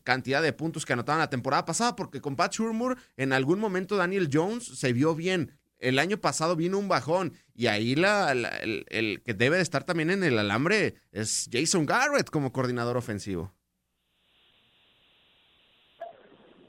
cantidad 0.04 0.42
de 0.42 0.52
puntos 0.52 0.86
que 0.86 0.92
anotaban 0.92 1.20
la 1.20 1.30
temporada 1.30 1.64
pasada, 1.64 1.96
porque 1.96 2.20
con 2.20 2.36
Pat 2.36 2.54
Shurmur 2.54 2.96
en 3.16 3.32
algún 3.32 3.58
momento 3.58 3.96
Daniel 3.96 4.28
Jones 4.32 4.64
se 4.64 4.92
vio 4.92 5.14
bien. 5.14 5.52
El 5.78 5.98
año 5.98 6.16
pasado 6.16 6.56
vino 6.56 6.78
un 6.78 6.88
bajón 6.88 7.32
y 7.54 7.66
ahí 7.66 7.94
la, 7.94 8.32
el, 8.32 8.86
el, 8.88 9.22
que 9.22 9.34
debe 9.34 9.56
de 9.56 9.62
estar 9.62 9.84
también 9.84 10.10
en 10.10 10.24
el 10.24 10.38
alambre 10.38 10.94
es 11.12 11.50
Jason 11.52 11.84
Garrett 11.84 12.30
como 12.30 12.50
coordinador 12.50 12.96
ofensivo. 12.96 13.52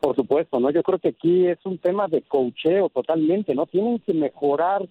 Por 0.01 0.15
supuesto, 0.15 0.59
¿no? 0.59 0.69
Yo 0.71 0.83
creo 0.83 0.99
que 0.99 1.09
aquí 1.09 1.47
es 1.47 1.59
un 1.65 1.77
tema 1.79 2.07
de 2.07 2.21
cocheo 2.21 2.89
totalmente, 2.89 3.55
¿no? 3.55 3.65
Tienen 3.65 3.99
que 3.99 4.13
mejorar 4.13 4.87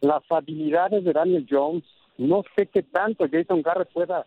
las 0.00 0.22
habilidades 0.30 1.04
de 1.04 1.12
Daniel 1.12 1.46
Jones. 1.48 1.84
No 2.18 2.42
sé 2.54 2.66
qué 2.66 2.82
tanto 2.82 3.26
Jason 3.30 3.62
Garrett 3.62 3.92
pueda 3.92 4.24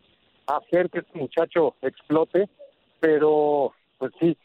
hacer 0.47 0.89
que 0.89 0.99
este 0.99 1.17
muchacho 1.17 1.75
explote, 1.81 2.49
pero 2.99 3.73
pues 3.97 4.11
sí, 4.19 4.37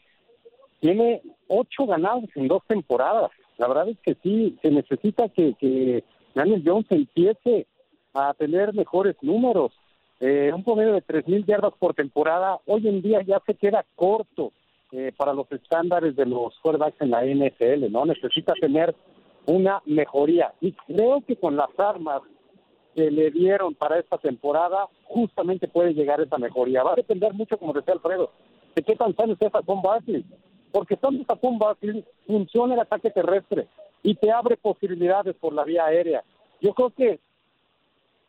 tiene 0.79 1.21
ocho 1.47 1.85
ganados 1.85 2.25
en 2.35 2.47
dos 2.47 2.63
temporadas. 2.67 3.31
La 3.57 3.67
verdad 3.67 3.89
es 3.89 3.99
que 3.99 4.15
sí, 4.23 4.57
se 4.61 4.71
necesita 4.71 5.29
que, 5.29 5.53
que 5.55 6.03
Daniel 6.33 6.63
Jones 6.65 6.87
empiece 6.89 7.67
a 8.13 8.33
tener 8.33 8.73
mejores 8.73 9.15
números. 9.21 9.71
Eh, 10.19 10.51
un 10.53 10.63
promedio 10.63 10.93
de 10.93 11.01
tres 11.01 11.27
mil 11.27 11.45
yardas 11.45 11.73
por 11.79 11.93
temporada 11.93 12.57
hoy 12.65 12.87
en 12.87 13.01
día 13.01 13.21
ya 13.23 13.41
se 13.45 13.55
queda 13.55 13.85
corto 13.95 14.53
eh, 14.91 15.11
para 15.17 15.33
los 15.33 15.51
estándares 15.51 16.15
de 16.15 16.25
los 16.25 16.57
quarterbacks 16.59 17.01
en 17.01 17.11
la 17.11 17.23
NFL, 17.25 17.91
¿no? 17.91 18.05
Necesita 18.05 18.53
tener 18.53 18.95
una 19.47 19.81
mejoría. 19.85 20.53
Y 20.61 20.73
creo 20.73 21.21
que 21.25 21.35
con 21.35 21.55
las 21.55 21.77
armas 21.77 22.21
que 22.93 23.09
le 23.09 23.31
dieron 23.31 23.73
para 23.75 23.99
esta 23.99 24.17
temporada, 24.17 24.87
justamente 25.05 25.67
puede 25.67 25.93
llegar 25.93 26.21
esa 26.21 26.37
mejoría. 26.37 26.83
Va 26.83 26.93
a 26.93 26.95
depender 26.95 27.33
mucho, 27.33 27.57
como 27.57 27.73
decía 27.73 27.93
Alfredo, 27.93 28.31
de 28.75 28.83
qué 28.83 28.95
tan 28.95 29.15
sano 29.15 29.33
esté 29.33 29.49
Saquon 29.49 29.81
Barkley. 29.81 30.25
Porque 30.71 30.97
cuando 30.97 31.23
Saquon 31.25 31.57
Barkley 31.57 32.03
funciona 32.25 32.73
el 32.73 32.79
ataque 32.79 33.11
terrestre 33.11 33.67
y 34.01 34.15
te 34.15 34.31
abre 34.31 34.57
posibilidades 34.57 35.35
por 35.35 35.53
la 35.53 35.63
vía 35.63 35.85
aérea. 35.85 36.23
Yo 36.61 36.73
creo 36.73 36.89
que 36.91 37.19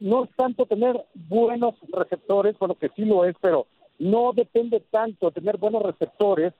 no 0.01 0.25
es 0.25 0.31
tanto 0.37 0.67
tener 0.67 1.05
buenos 1.15 1.75
receptores, 1.91 2.59
bueno, 2.59 2.75
que 2.75 2.91
sí 2.91 3.05
lo 3.05 3.25
es, 3.25 3.37
pero 3.41 3.67
no 3.99 4.33
depende 4.33 4.81
tanto 4.91 5.31
tener 5.31 5.57
buenos 5.57 5.83
receptores 5.83 6.53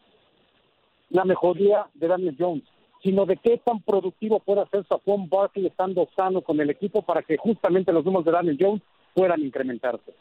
la 1.11 1.25
mejoría 1.25 1.87
de 1.95 2.09
Daniel 2.09 2.37
Jones, 2.39 2.65
sino 3.05 3.27
de 3.27 3.37
qué 3.37 3.61
tan 3.65 3.83
productivo 3.83 4.41
puede 4.41 4.63
hacer 4.63 4.85
Saquon 4.89 5.29
Barkley 5.29 5.67
estando 5.67 6.09
sano 6.17 6.41
con 6.41 6.59
el 6.59 6.71
equipo 6.71 7.03
para 7.03 7.23
que 7.23 7.37
justamente 7.37 7.93
los 7.93 8.05
números 8.05 8.25
de 8.25 8.33
Daniel 8.33 8.57
Jones 8.59 8.83
puedan 9.15 9.43
incrementarse. 9.43 10.15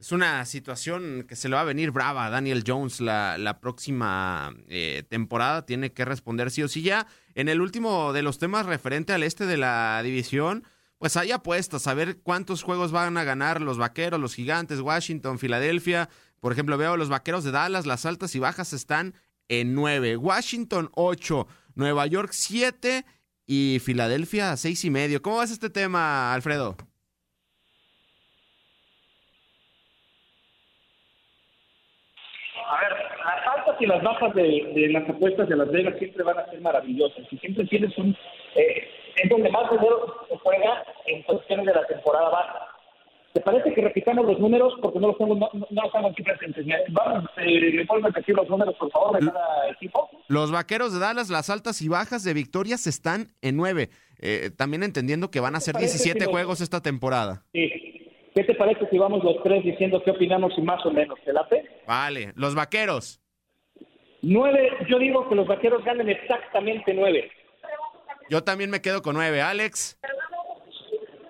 Es 0.00 0.12
una 0.12 0.44
situación 0.46 1.26
que 1.28 1.36
se 1.36 1.48
le 1.48 1.56
va 1.56 1.60
a 1.60 1.64
venir 1.64 1.90
brava 1.90 2.26
a 2.26 2.30
Daniel 2.30 2.64
Jones 2.66 3.00
la, 3.00 3.36
la 3.38 3.60
próxima 3.60 4.54
eh, 4.68 5.04
temporada. 5.08 5.66
Tiene 5.66 5.92
que 5.92 6.04
responder 6.04 6.50
sí 6.50 6.62
o 6.62 6.68
sí 6.68 6.82
ya. 6.82 7.06
En 7.34 7.48
el 7.48 7.60
último 7.60 8.12
de 8.14 8.22
los 8.22 8.38
temas 8.38 8.66
referente 8.66 9.12
al 9.12 9.22
este 9.22 9.46
de 9.46 9.58
la 9.58 10.02
división, 10.02 10.64
pues 10.98 11.16
hay 11.16 11.32
apuestas 11.32 11.86
a 11.86 11.94
ver 11.94 12.18
cuántos 12.22 12.62
juegos 12.62 12.92
van 12.92 13.16
a 13.18 13.24
ganar 13.24 13.60
los 13.60 13.78
Vaqueros, 13.78 14.20
los 14.20 14.34
Gigantes, 14.34 14.80
Washington, 14.80 15.38
Filadelfia. 15.38 16.08
Por 16.40 16.52
ejemplo, 16.52 16.78
veo 16.78 16.96
los 16.96 17.10
Vaqueros 17.10 17.44
de 17.44 17.50
Dallas, 17.50 17.86
las 17.86 18.06
altas 18.06 18.34
y 18.34 18.38
bajas 18.38 18.72
están 18.72 19.14
en 19.48 19.74
9, 19.74 20.16
Washington 20.16 20.90
8, 20.94 21.46
Nueva 21.76 22.06
York 22.06 22.30
7 22.32 23.04
y 23.46 23.78
Filadelfia 23.80 24.56
6 24.56 24.84
y 24.86 24.90
medio. 24.90 25.22
¿Cómo 25.22 25.36
vas 25.36 25.52
este 25.52 25.70
tema, 25.70 26.34
Alfredo? 26.34 26.74
A 32.68 32.80
ver, 32.80 32.92
las 33.24 33.58
altas 33.58 33.76
y 33.78 33.86
las 33.86 34.02
bajas 34.02 34.34
de, 34.34 34.88
las 34.90 35.08
apuestas 35.08 35.48
de 35.48 35.56
Las 35.56 35.70
Vegas 35.70 35.94
siempre 35.98 36.24
van 36.24 36.38
a 36.38 36.50
ser 36.50 36.60
maravillosas 36.60 37.24
y 37.30 37.38
siempre 37.38 37.64
tienes 37.66 37.96
un... 37.98 38.16
Eh, 38.56 38.88
es 39.16 39.30
donde 39.30 39.50
más 39.50 39.70
dinero 39.70 40.26
se 40.28 40.36
juega 40.38 40.84
en 41.06 41.22
cuestiones 41.22 41.66
de 41.66 41.74
la 41.74 41.86
temporada 41.86 42.28
baja. 42.28 42.75
¿Te 43.36 43.42
parece 43.42 43.74
que 43.74 43.82
repitamos 43.82 44.24
los 44.24 44.38
números? 44.38 44.72
Porque 44.80 44.98
no 44.98 45.08
los 45.08 45.18
tengo, 45.18 45.34
no, 45.34 45.50
no 45.52 45.82
los 45.82 45.92
tengo 45.92 46.08
aquí 46.08 46.22
presentes. 46.22 46.64
Vamos, 46.88 47.28
eh, 47.36 47.84
¿me 47.86 48.00
repetir 48.00 48.34
los 48.34 48.48
números, 48.48 48.74
por 48.76 48.90
favor, 48.90 49.20
de 49.20 49.26
cada 49.30 49.70
equipo? 49.72 50.08
Los 50.28 50.50
vaqueros 50.50 50.94
de 50.94 51.00
Dallas, 51.00 51.28
las 51.28 51.50
altas 51.50 51.82
y 51.82 51.88
bajas 51.90 52.24
de 52.24 52.32
victorias 52.32 52.86
están 52.86 53.34
en 53.42 53.58
nueve. 53.58 53.90
Eh, 54.20 54.48
también 54.56 54.82
entendiendo 54.82 55.30
que 55.30 55.40
van 55.40 55.54
a 55.54 55.60
ser 55.60 55.76
17 55.76 56.24
si 56.24 56.30
juegos 56.30 56.62
esta 56.62 56.80
temporada. 56.80 57.44
Sí. 57.52 57.70
¿Qué 58.34 58.42
te 58.42 58.54
parece 58.54 58.88
si 58.90 58.96
vamos 58.96 59.22
los 59.22 59.42
tres 59.42 59.62
diciendo 59.62 60.02
qué 60.02 60.12
opinamos 60.12 60.54
y 60.56 60.62
más 60.62 60.82
o 60.86 60.90
menos? 60.90 61.18
¿Te 61.22 61.34
late? 61.34 61.62
Vale. 61.86 62.32
Los 62.36 62.54
vaqueros. 62.54 63.20
Nueve, 64.22 64.70
yo 64.88 64.98
digo 64.98 65.28
que 65.28 65.34
los 65.34 65.46
vaqueros 65.46 65.84
ganen 65.84 66.08
exactamente 66.08 66.94
nueve. 66.94 67.30
Yo 68.30 68.42
también 68.42 68.70
me 68.70 68.80
quedo 68.80 69.02
con 69.02 69.14
nueve. 69.14 69.42
Alex. 69.42 69.98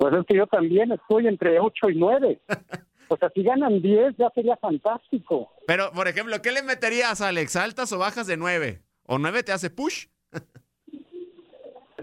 Pues 0.06 0.20
es 0.20 0.26
que 0.26 0.36
yo 0.36 0.46
también 0.46 0.92
estoy 0.92 1.26
entre 1.26 1.58
8 1.58 1.90
y 1.90 1.96
9. 1.96 2.40
o 3.08 3.16
sea, 3.16 3.28
si 3.34 3.42
ganan 3.42 3.82
10 3.82 4.16
ya 4.16 4.30
sería 4.30 4.56
fantástico. 4.56 5.52
Pero, 5.66 5.90
por 5.90 6.06
ejemplo, 6.06 6.40
¿qué 6.40 6.52
le 6.52 6.62
meterías, 6.62 7.20
Alex? 7.20 7.56
¿Altas 7.56 7.92
o 7.92 7.98
bajas 7.98 8.28
de 8.28 8.36
9? 8.36 8.82
¿O 9.06 9.18
9 9.18 9.42
te 9.42 9.50
hace 9.50 9.68
push? 9.68 10.06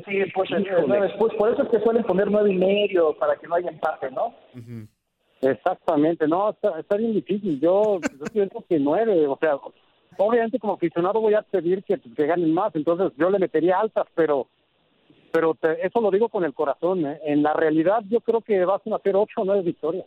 sí, 0.05 0.19
pues, 0.35 0.49
push. 1.17 1.33
Por 1.37 1.53
eso 1.53 1.63
es 1.63 1.69
que 1.69 1.79
suelen 1.79 2.03
poner 2.03 2.29
9 2.29 2.51
y 2.51 2.57
medio 2.57 3.17
para 3.17 3.37
que 3.37 3.47
no 3.47 3.55
haya 3.55 3.69
empate, 3.69 4.11
¿no? 4.11 4.35
Exactamente. 5.39 6.27
No, 6.27 6.49
está, 6.49 6.97
bien 6.97 7.13
difícil. 7.13 7.61
Yo, 7.61 8.01
yo 8.01 8.25
pienso 8.33 8.65
que 8.67 8.79
9. 8.79 9.27
O 9.27 9.37
sea, 9.39 9.55
obviamente 10.17 10.59
como 10.59 10.73
aficionado 10.73 11.21
voy 11.21 11.35
a 11.35 11.41
pedir 11.41 11.85
que, 11.85 11.97
que 12.01 12.27
ganen 12.27 12.53
más. 12.53 12.75
Entonces 12.75 13.13
yo 13.17 13.29
le 13.29 13.39
metería 13.39 13.79
altas, 13.79 14.07
pero 14.13 14.49
pero 15.33 15.57
eso 15.81 15.99
lo 15.99 16.11
digo 16.11 16.29
con 16.29 16.43
el 16.43 16.53
corazón. 16.53 17.07
¿eh? 17.07 17.19
En 17.25 17.41
la 17.41 17.53
realidad 17.53 18.03
yo 18.07 18.21
creo 18.21 18.41
que 18.41 18.63
vas 18.65 18.81
a 18.85 18.95
hacer 18.95 19.15
ocho 19.15 19.41
o 19.41 19.45
nueve 19.45 19.63
victorias. 19.63 20.05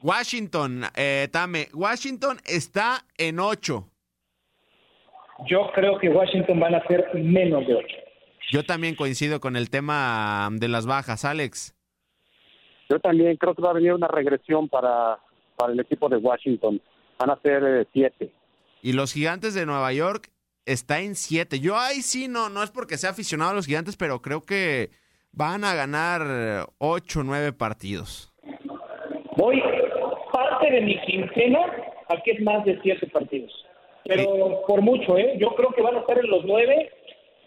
Washington, 0.00 0.84
eh, 0.94 1.26
Tame, 1.32 1.66
Washington 1.74 2.38
está 2.46 3.04
en 3.18 3.40
ocho. 3.40 3.88
Yo 5.48 5.72
creo 5.74 5.98
que 5.98 6.08
Washington 6.08 6.60
van 6.60 6.76
a 6.76 6.86
ser 6.86 7.04
menos 7.14 7.66
de 7.66 7.74
ocho. 7.74 7.96
Yo 8.52 8.64
también 8.64 8.94
coincido 8.94 9.40
con 9.40 9.56
el 9.56 9.70
tema 9.70 10.48
de 10.52 10.68
las 10.68 10.86
bajas, 10.86 11.24
Alex. 11.24 11.74
Yo 12.88 13.00
también 13.00 13.36
creo 13.38 13.56
que 13.56 13.62
va 13.62 13.70
a 13.70 13.74
venir 13.74 13.92
una 13.92 14.08
regresión 14.08 14.68
para, 14.68 15.18
para 15.56 15.72
el 15.72 15.80
equipo 15.80 16.08
de 16.08 16.18
Washington. 16.18 16.80
Van 17.18 17.30
a 17.30 17.40
ser 17.40 17.64
eh, 17.64 17.86
siete. 17.92 18.30
Y 18.82 18.92
los 18.92 19.12
gigantes 19.12 19.52
de 19.54 19.66
Nueva 19.66 19.92
York 19.92 20.30
está 20.66 21.00
en 21.00 21.14
7. 21.14 21.60
Yo 21.60 21.78
ahí 21.78 22.02
sí, 22.02 22.28
no, 22.28 22.48
no 22.48 22.62
es 22.62 22.70
porque 22.70 22.96
sea 22.96 23.10
aficionado 23.10 23.52
a 23.52 23.54
los 23.54 23.66
gigantes, 23.66 23.96
pero 23.96 24.22
creo 24.22 24.42
que 24.42 24.90
van 25.32 25.64
a 25.64 25.74
ganar 25.74 26.66
8 26.78 27.20
o 27.20 27.22
9 27.22 27.52
partidos. 27.52 28.32
Voy 29.36 29.62
parte 30.32 30.70
de 30.70 30.80
mi 30.82 31.00
quincena 31.02 31.60
a 32.08 32.22
que 32.22 32.32
es 32.32 32.42
más 32.42 32.64
de 32.64 32.78
7 32.82 33.06
partidos. 33.08 33.52
Pero 34.04 34.62
por 34.66 34.82
mucho, 34.82 35.16
¿eh? 35.18 35.36
Yo 35.38 35.54
creo 35.54 35.70
que 35.70 35.82
van 35.82 35.96
a 35.96 36.00
estar 36.00 36.18
en 36.18 36.30
los 36.30 36.44
9, 36.44 36.90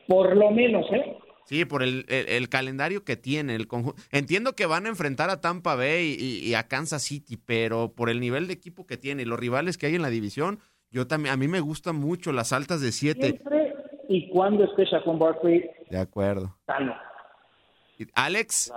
por 0.07 0.35
lo 0.35 0.51
menos, 0.51 0.85
¿eh? 0.91 1.17
Sí, 1.45 1.65
por 1.65 1.83
el, 1.83 2.05
el, 2.07 2.47
calendario 2.47 3.03
que 3.03 3.17
tiene. 3.17 3.55
El 3.55 3.67
Entiendo 4.11 4.53
que 4.55 4.65
van 4.65 4.85
a 4.85 4.89
enfrentar 4.89 5.29
a 5.29 5.41
Tampa 5.41 5.75
Bay 5.75 6.15
y, 6.17 6.47
y, 6.47 6.53
a 6.53 6.69
Kansas 6.69 7.03
City, 7.03 7.37
pero 7.37 7.93
por 7.93 8.09
el 8.09 8.21
nivel 8.21 8.47
de 8.47 8.53
equipo 8.53 8.87
que 8.87 8.95
tiene 8.95 9.23
y 9.23 9.25
los 9.25 9.39
rivales 9.39 9.77
que 9.77 9.87
hay 9.87 9.95
en 9.95 10.03
la 10.03 10.09
división, 10.09 10.59
yo 10.93 11.07
también, 11.07 11.33
a 11.33 11.37
mí 11.37 11.47
me 11.47 11.59
gustan 11.59 11.95
mucho 11.95 12.31
las 12.31 12.53
altas 12.53 12.79
de 12.79 12.91
7. 12.91 13.19
Siempre 13.19 13.73
y 14.07 14.29
cuando 14.29 14.63
esté 14.65 14.85
Shaquon 14.85 15.17
Barkley. 15.17 15.67
De 15.89 15.97
acuerdo. 15.97 16.55
Sano. 16.67 16.95
Alex. 18.13 18.71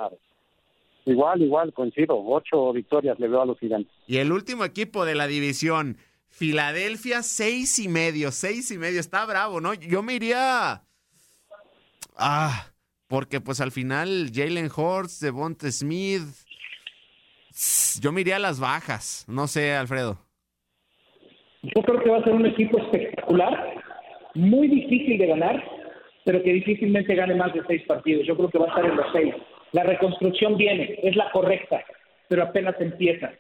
Igual, 1.05 1.43
igual, 1.43 1.75
coincido. 1.75 2.19
Ocho 2.19 2.73
victorias 2.73 3.21
le 3.21 3.29
veo 3.29 3.43
a 3.43 3.47
los 3.47 3.59
gigantes. 3.59 3.93
Y 4.07 4.17
el 4.17 4.33
último 4.33 4.65
equipo 4.65 5.05
de 5.05 5.15
la 5.15 5.27
división, 5.27 5.99
Filadelfia, 6.29 7.23
seis 7.23 7.79
y 7.79 7.89
medio, 7.89 8.33
seis 8.33 8.71
y 8.71 8.79
medio. 8.79 8.99
Está 8.99 9.27
bravo, 9.27 9.61
¿no? 9.61 9.75
Yo 9.75 10.03
me 10.03 10.15
iría. 10.15 10.85
Ah, 12.17 12.67
porque 13.09 13.43
pues 13.43 13.61
al 13.61 13.73
final 13.73 14.31
Jalen 14.33 14.71
Horst, 14.75 15.21
Devonta 15.21 15.71
Smith. 15.71 16.23
Yo 18.01 18.11
me 18.11 18.23
iría 18.23 18.37
a 18.37 18.41
las 18.41 18.59
bajas. 18.59 19.27
No 19.29 19.49
sé, 19.49 19.75
Alfredo. 19.75 20.26
Yo 21.75 21.83
creo 21.83 22.01
que 22.01 22.11
va 22.11 22.19
a 22.19 22.25
ser 22.25 22.35
un 22.35 22.47
equipo 22.47 22.79
espectacular, 22.79 23.75
muy 24.35 24.69
difícil 24.69 25.19
de 25.19 25.27
ganar, 25.27 25.65
pero 26.25 26.43
que 26.43 26.53
difícilmente 26.53 27.15
gane 27.15 27.35
más 27.35 27.53
de 27.55 27.63
seis 27.67 27.83
partidos. 27.87 28.27
Yo 28.27 28.37
creo 28.37 28.51
que 28.51 28.59
va 28.59 28.67
a 28.67 28.69
estar 28.69 28.85
en 28.85 28.97
los 28.97 29.07
seis. 29.13 29.35
La 29.73 29.83
reconstrucción 29.83 30.57
viene, 30.57 30.99
es 31.03 31.17
la 31.17 31.31
correcta, 31.33 31.85
pero 32.29 32.45
apenas 32.45 32.81
empieza. 32.81 33.33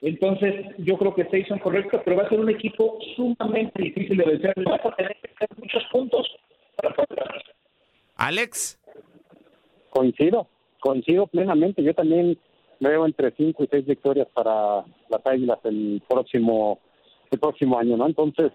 Entonces, 0.00 0.66
yo 0.78 0.96
creo 0.98 1.14
que 1.14 1.26
seis 1.30 1.46
son 1.48 1.58
correctos, 1.58 2.00
pero 2.04 2.16
va 2.16 2.24
a 2.24 2.28
ser 2.28 2.40
un 2.40 2.50
equipo 2.50 2.98
sumamente 3.16 3.82
difícil 3.82 4.16
de 4.16 4.24
vencer. 4.24 4.54
Vas 4.64 4.84
a 4.84 4.96
tener 4.96 5.16
que 5.22 5.30
hacer 5.34 5.48
muchos 5.58 5.84
puntos 5.92 6.28
para 6.76 6.94
poder 6.94 7.22
Alex. 8.16 8.78
Coincido, 9.90 10.46
coincido 10.80 11.26
plenamente. 11.26 11.82
Yo 11.82 11.94
también 11.94 12.38
veo 12.80 13.06
entre 13.06 13.32
cinco 13.32 13.64
y 13.64 13.68
seis 13.68 13.86
victorias 13.86 14.28
para 14.32 14.84
las 15.08 15.26
Águilas 15.26 15.58
el 15.64 16.02
próximo 16.08 16.78
el 17.32 17.40
próximo 17.40 17.78
año, 17.78 17.96
¿no? 17.96 18.06
Entonces, 18.06 18.52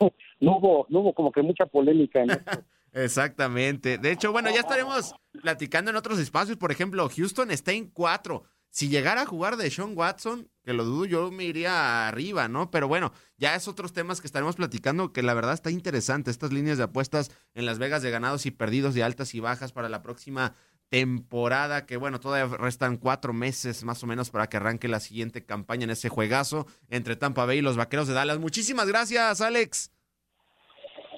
no 0.40 0.58
hubo, 0.58 0.86
no 0.88 1.00
hubo 1.00 1.14
como 1.14 1.32
que 1.32 1.42
mucha 1.42 1.66
polémica 1.66 2.22
en 2.22 2.30
esto. 2.30 2.62
Exactamente. 2.92 3.98
De 3.98 4.10
hecho, 4.10 4.32
bueno, 4.32 4.48
ya 4.50 4.60
estaremos 4.60 5.14
platicando 5.42 5.90
en 5.90 5.96
otros 5.96 6.18
espacios. 6.18 6.56
Por 6.56 6.72
ejemplo, 6.72 7.08
Houston 7.14 7.50
está 7.50 7.72
en 7.72 7.90
cuatro. 7.90 8.44
Si 8.70 8.88
llegara 8.88 9.22
a 9.22 9.26
jugar 9.26 9.56
de 9.56 9.70
Sean 9.70 9.92
Watson, 9.96 10.50
que 10.62 10.72
lo 10.72 10.84
dudo, 10.84 11.04
yo 11.06 11.30
me 11.30 11.44
iría 11.44 12.08
arriba, 12.08 12.48
¿no? 12.48 12.70
Pero 12.70 12.88
bueno, 12.88 13.12
ya 13.38 13.54
es 13.54 13.68
otros 13.68 13.92
temas 13.92 14.20
que 14.20 14.26
estaremos 14.26 14.56
platicando 14.56 15.12
que 15.12 15.22
la 15.22 15.34
verdad 15.34 15.54
está 15.54 15.70
interesante. 15.70 16.30
Estas 16.30 16.52
líneas 16.52 16.76
de 16.76 16.84
apuestas 16.84 17.30
en 17.54 17.64
Las 17.66 17.78
Vegas 17.78 18.02
de 18.02 18.10
ganados 18.10 18.44
y 18.44 18.50
perdidos, 18.50 18.94
de 18.94 19.02
altas 19.02 19.34
y 19.34 19.40
bajas 19.40 19.72
para 19.72 19.88
la 19.88 20.02
próxima 20.02 20.54
temporada, 20.88 21.86
que 21.86 21.96
bueno, 21.96 22.20
todavía 22.20 22.56
restan 22.56 22.96
cuatro 22.96 23.32
meses 23.32 23.84
más 23.84 24.02
o 24.02 24.06
menos 24.06 24.30
para 24.30 24.48
que 24.48 24.56
arranque 24.56 24.88
la 24.88 25.00
siguiente 25.00 25.44
campaña 25.44 25.84
en 25.84 25.90
ese 25.90 26.08
juegazo 26.08 26.66
entre 26.90 27.16
Tampa 27.16 27.44
Bay 27.44 27.58
y 27.58 27.62
los 27.62 27.76
Vaqueros 27.76 28.08
de 28.08 28.14
Dallas. 28.14 28.38
Muchísimas 28.38 28.86
gracias, 28.86 29.40
Alex. 29.40 29.92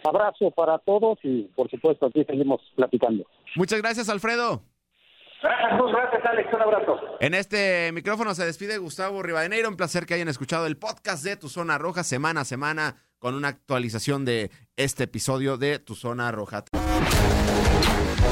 Abrazo 0.05 0.51
para 0.53 0.79
todos 0.79 1.19
y 1.23 1.43
por 1.57 1.69
supuesto 1.71 2.07
aquí 2.07 2.25
seguimos 2.25 2.61
platicando. 2.77 3.27
Muchas 3.57 3.81
gracias, 3.83 4.09
Alfredo. 4.09 4.63
Gracias, 5.43 6.25
Alex. 6.25 6.53
Un 6.53 6.63
abrazo. 6.63 6.97
En 7.21 7.35
este 7.35 7.93
micrófono 7.93 8.35
se 8.35 8.45
despide 8.45 8.79
Gustavo 8.79 9.23
Rivadeneiro. 9.23 9.69
Un 9.69 9.77
placer 9.77 10.07
que 10.07 10.15
hayan 10.15 10.29
escuchado 10.29 10.67
el 10.67 10.77
podcast 10.77 11.25
de 11.25 11.37
Tu 11.37 11.49
Zona 11.49 11.79
Roja 11.79 12.03
semana 12.03 12.41
a 12.41 12.45
semana 12.45 12.97
con 13.19 13.35
una 13.35 13.49
actualización 13.49 14.25
de 14.25 14.51
este 14.77 15.05
episodio 15.05 15.57
de 15.57 15.79
Tu 15.79 15.95
Zona 15.95 16.33
Roja. 16.33 16.65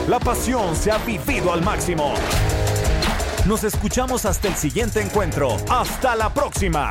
La 0.08 0.20
pasión 0.20 0.76
se 0.76 0.92
ha 0.92 0.98
vivido 0.98 1.52
al 1.52 1.62
máximo. 1.62 2.14
Nos 3.44 3.64
escuchamos 3.64 4.24
hasta 4.24 4.46
el 4.46 4.54
siguiente 4.54 5.00
encuentro. 5.00 5.56
Hasta 5.68 6.14
la 6.14 6.32
próxima. 6.32 6.90